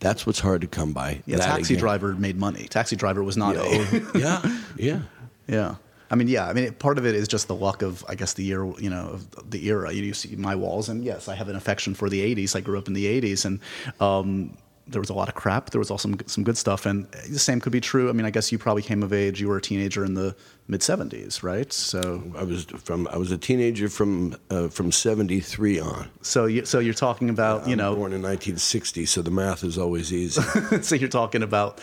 [0.00, 1.22] That's what's hard to come by.
[1.26, 1.80] Yeah, Taxi again.
[1.80, 2.66] Driver made money.
[2.68, 4.02] Taxi Driver was not a.
[4.14, 5.00] yeah, yeah.
[5.48, 5.76] Yeah.
[6.10, 6.48] I mean, yeah.
[6.48, 8.64] I mean, it, part of it is just the luck of, I guess, the year,
[8.78, 9.92] you know, of the era.
[9.92, 12.54] You see my walls, and yes, I have an affection for the '80s.
[12.54, 13.60] I grew up in the '80s, and
[14.00, 14.56] um,
[14.88, 15.70] there was a lot of crap.
[15.70, 18.08] There was also some, some good stuff, and the same could be true.
[18.08, 19.40] I mean, I guess you probably came of age.
[19.40, 20.36] You were a teenager in the
[20.68, 21.72] mid '70s, right?
[21.72, 26.08] So, I was from I was a teenager from uh, from '73 on.
[26.22, 29.64] so you, so you're talking about, you I'm know, born in 1960, so the math
[29.64, 30.40] is always easy.
[30.82, 31.80] so you're talking about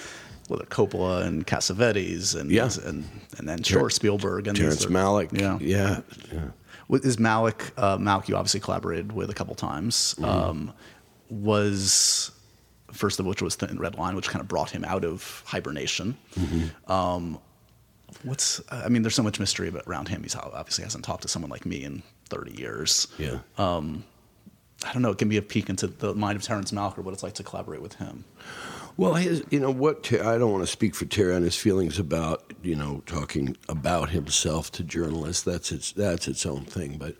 [0.53, 2.69] whether Coppola and Cassavetes and Yeah.
[2.85, 5.37] and and then sure Spielberg and Terrence Malick.
[5.39, 5.57] Yeah.
[5.59, 6.01] yeah,
[6.31, 6.45] yeah.
[6.87, 8.27] With- Is Malick uh, Malick?
[8.27, 10.15] You obviously collaborated with a couple times.
[10.19, 10.25] Mm-hmm.
[10.25, 10.73] Um,
[11.29, 12.31] was
[12.91, 16.15] first of which was Thin Red Line, which kind of brought him out of hibernation.
[16.35, 16.91] Mm-hmm.
[16.91, 17.39] Um,
[18.23, 20.21] what's I mean, there's so much mystery about- around him.
[20.23, 23.07] He's obviously hasn't talked to someone like me in 30 years.
[23.17, 23.39] yeah.
[24.85, 25.11] I don't know.
[25.11, 27.33] It can be a peek into the mind of Terrence Malick or what it's like
[27.35, 28.25] to collaborate with him.
[28.95, 30.11] Well, his, you know what?
[30.13, 34.09] I don't want to speak for Terry on his feelings about you know talking about
[34.11, 35.43] himself to journalists.
[35.43, 36.97] That's its that's its own thing.
[36.97, 37.15] But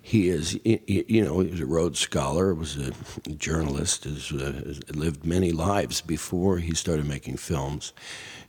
[0.00, 2.92] he is, you know, he was a Rhodes Scholar, was a
[3.30, 7.92] journalist, has, uh, lived many lives before he started making films,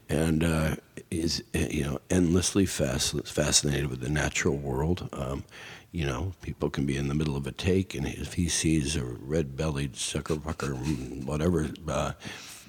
[0.07, 0.75] and uh,
[1.09, 5.09] is you know endlessly fasc- fascinated with the natural world.
[5.13, 5.43] Um,
[5.91, 8.95] you know, people can be in the middle of a take, and if he sees
[8.95, 12.11] a red-bellied sucker-bucker, mm, whatever uh,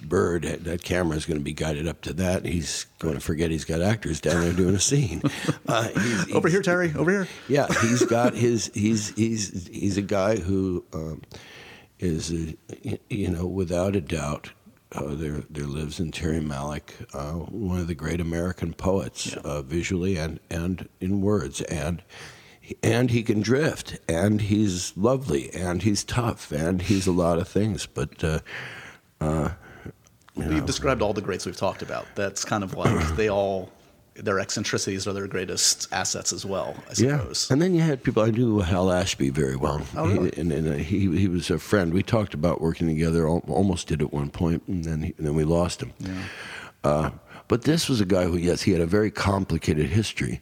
[0.03, 2.45] bird, that- camera is going to be guided up to that.
[2.45, 5.23] He's going to forget he's got actors down there doing a scene.
[5.67, 6.93] Uh, he's- Over here, Terry.
[6.97, 7.29] Over here.
[7.49, 8.71] yeah, he's got his.
[8.75, 11.23] He's he's he's a guy who um,
[11.99, 12.57] is, a,
[13.11, 14.51] you know, without a doubt,
[14.93, 19.61] uh, there there lives in Terry Malick, uh, one of the great American poets, uh,
[19.61, 22.03] visually and and in words, and
[22.83, 27.49] and he can drift, and he's lovely, and he's tough, and he's a lot of
[27.49, 28.25] things, but.
[28.25, 29.51] Uh,
[30.39, 32.07] You've described all the greats we've talked about.
[32.15, 33.71] That's kind of like they all,
[34.15, 37.51] their eccentricities are their greatest assets as well, I suppose.
[37.51, 38.23] And then you had people.
[38.23, 39.83] I knew Hal Ashby very well.
[39.97, 40.31] Oh, really?
[40.35, 41.93] He, and and uh, he he was a friend.
[41.93, 43.29] We talked about working together.
[43.29, 45.93] Almost did at one point, and then he, and then we lost him.
[46.85, 47.11] Uh,
[47.49, 50.41] but this was a guy who, yes, he had a very complicated history.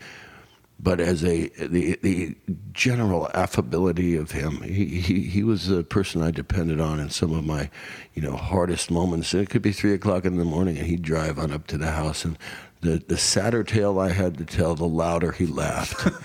[0.79, 2.37] But as a the the
[2.73, 7.33] general affability of him, he, he he was the person I depended on in some
[7.33, 7.71] of my,
[8.15, 9.33] you know, hardest moments.
[9.33, 11.93] It could be three o'clock in the morning, and he'd drive on up to the
[11.93, 12.39] house, and
[12.83, 16.07] the the sadder tale I had to tell, the louder he laughed.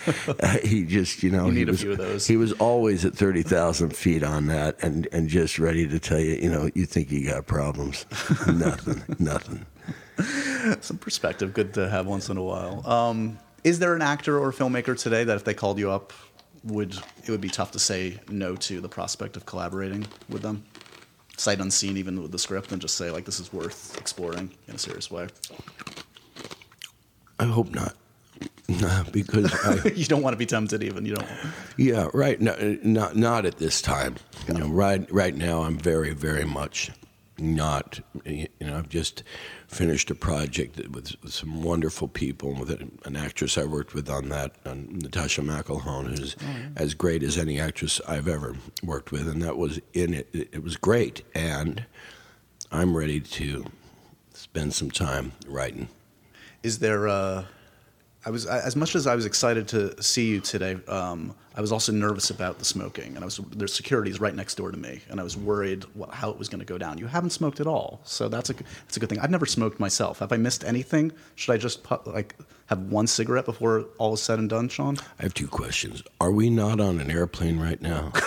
[0.41, 2.27] Uh, he just, you know, You he a was few of those.
[2.27, 6.19] he was always at thirty thousand feet on that, and and just ready to tell
[6.19, 8.05] you, you know, you think you got problems,
[8.47, 9.65] nothing, nothing.
[10.81, 12.85] Some perspective, good to have once in a while.
[12.87, 16.13] Um, is there an actor or filmmaker today that if they called you up,
[16.63, 20.63] would it would be tough to say no to the prospect of collaborating with them,
[21.37, 24.75] sight unseen, even with the script, and just say like this is worth exploring in
[24.75, 25.27] a serious way.
[27.39, 27.95] I hope not.
[29.11, 31.27] because I, you don't want to be tempted, even you don't.
[31.77, 32.39] yeah, right.
[32.39, 34.15] No, not not at this time.
[34.47, 36.91] You know, right right now, I'm very very much
[37.41, 37.99] not.
[38.25, 39.23] You know, I've just
[39.67, 44.09] finished a project with, with some wonderful people, with an, an actress I worked with
[44.09, 46.35] on that, um, Natascha McElhone, who's
[46.75, 50.27] as great as any actress I've ever worked with, and that was in it.
[50.33, 51.85] It, it was great, and
[52.71, 53.65] I'm ready to
[54.33, 55.87] spend some time writing.
[56.63, 57.07] Is there?
[57.07, 57.45] Uh,
[58.25, 60.77] I was as much as I was excited to see you today.
[60.87, 64.33] Um, I was also nervous about the smoking, and I was there's security is right
[64.33, 66.97] next door to me, and I was worried how it was going to go down.
[66.97, 69.19] You haven't smoked at all, so that's a that's a good thing.
[69.19, 70.19] I've never smoked myself.
[70.19, 71.11] Have I missed anything?
[71.35, 72.35] Should I just pu- like
[72.67, 74.97] have one cigarette before all is said and done, Sean?
[75.19, 76.03] I have two questions.
[76.19, 78.13] Are we not on an airplane right now?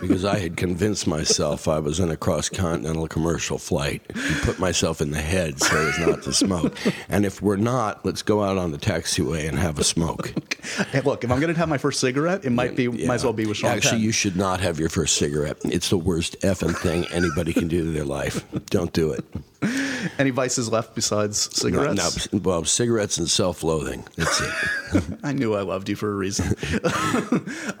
[0.00, 4.58] because I had convinced myself I was in a cross continental commercial flight and put
[4.58, 6.76] myself in the head so as not to smoke.
[7.08, 10.32] And if we're not, let's go out on the taxiway and have a smoke.
[10.90, 13.24] Hey, look, if I'm going to have my first cigarette, it might be might as
[13.24, 13.70] well be with Sean.
[13.70, 14.00] Actually, Penn.
[14.00, 15.58] you should not have your first cigarette.
[15.64, 18.44] It's the worst effing thing anybody can do to their life.
[18.66, 19.24] Don't do it.
[20.18, 22.32] Any vices left besides cigarettes?
[22.32, 24.04] No, no, well, cigarettes and self-loathing.
[24.16, 25.04] That's it.
[25.22, 26.54] I knew I loved you for a reason.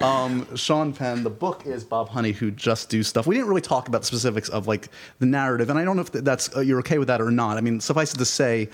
[0.00, 3.26] um, Sean Penn, the book is Bob Honey Who Just Do Stuff.
[3.26, 6.02] We didn't really talk about the specifics of like the narrative, and I don't know
[6.02, 7.56] if that's uh, you're okay with that or not.
[7.56, 8.68] I mean, suffice it to say,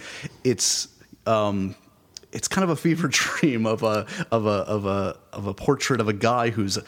[0.45, 0.89] it's.
[1.25, 1.77] Um,
[2.33, 6.01] it's kind of a fever dream of a of a of a of a portrait
[6.01, 6.83] of a guy who's uh,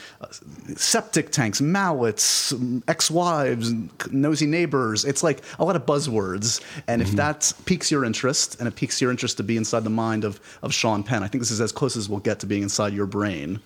[0.77, 2.53] septic tanks, mallets,
[2.89, 3.73] ex-wives,
[4.11, 5.05] nosy neighbors.
[5.05, 9.01] It's like a lot of buzzwords, and if that piques your interest, and it piques
[9.01, 11.61] your interest to be inside the mind of of Sean Penn, I think this is
[11.61, 13.61] as close as we'll get to being inside your brain.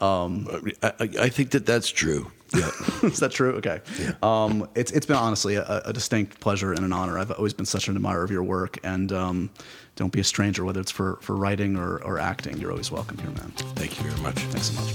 [0.00, 0.46] Um,
[0.82, 2.30] I, I- I think that that's true.
[2.54, 2.70] Yeah.
[3.04, 3.52] is that true?
[3.56, 3.80] Okay.
[4.22, 7.18] Um, it's it's been honestly a, a distinct pleasure and an honor.
[7.18, 9.50] I've always been such an admirer of your work, and um,
[9.96, 12.58] don't be a stranger whether it's for for writing or, or acting.
[12.58, 13.52] You're always welcome here, man.
[13.76, 14.38] Thank you very much.
[14.46, 14.90] Thanks so much.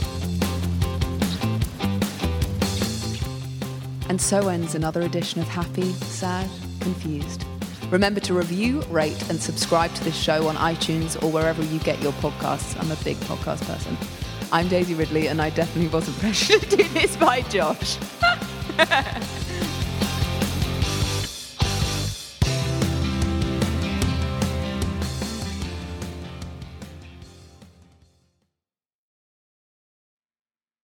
[4.10, 7.44] And so ends another edition of Happy, Sad, Confused.
[7.90, 12.02] Remember to review, rate, and subscribe to this show on iTunes or wherever you get
[12.02, 12.80] your podcasts.
[12.80, 13.98] I'm a big podcast person.
[14.52, 17.98] I'm Daisy Ridley, and I definitely wasn't pressured to do this by Josh.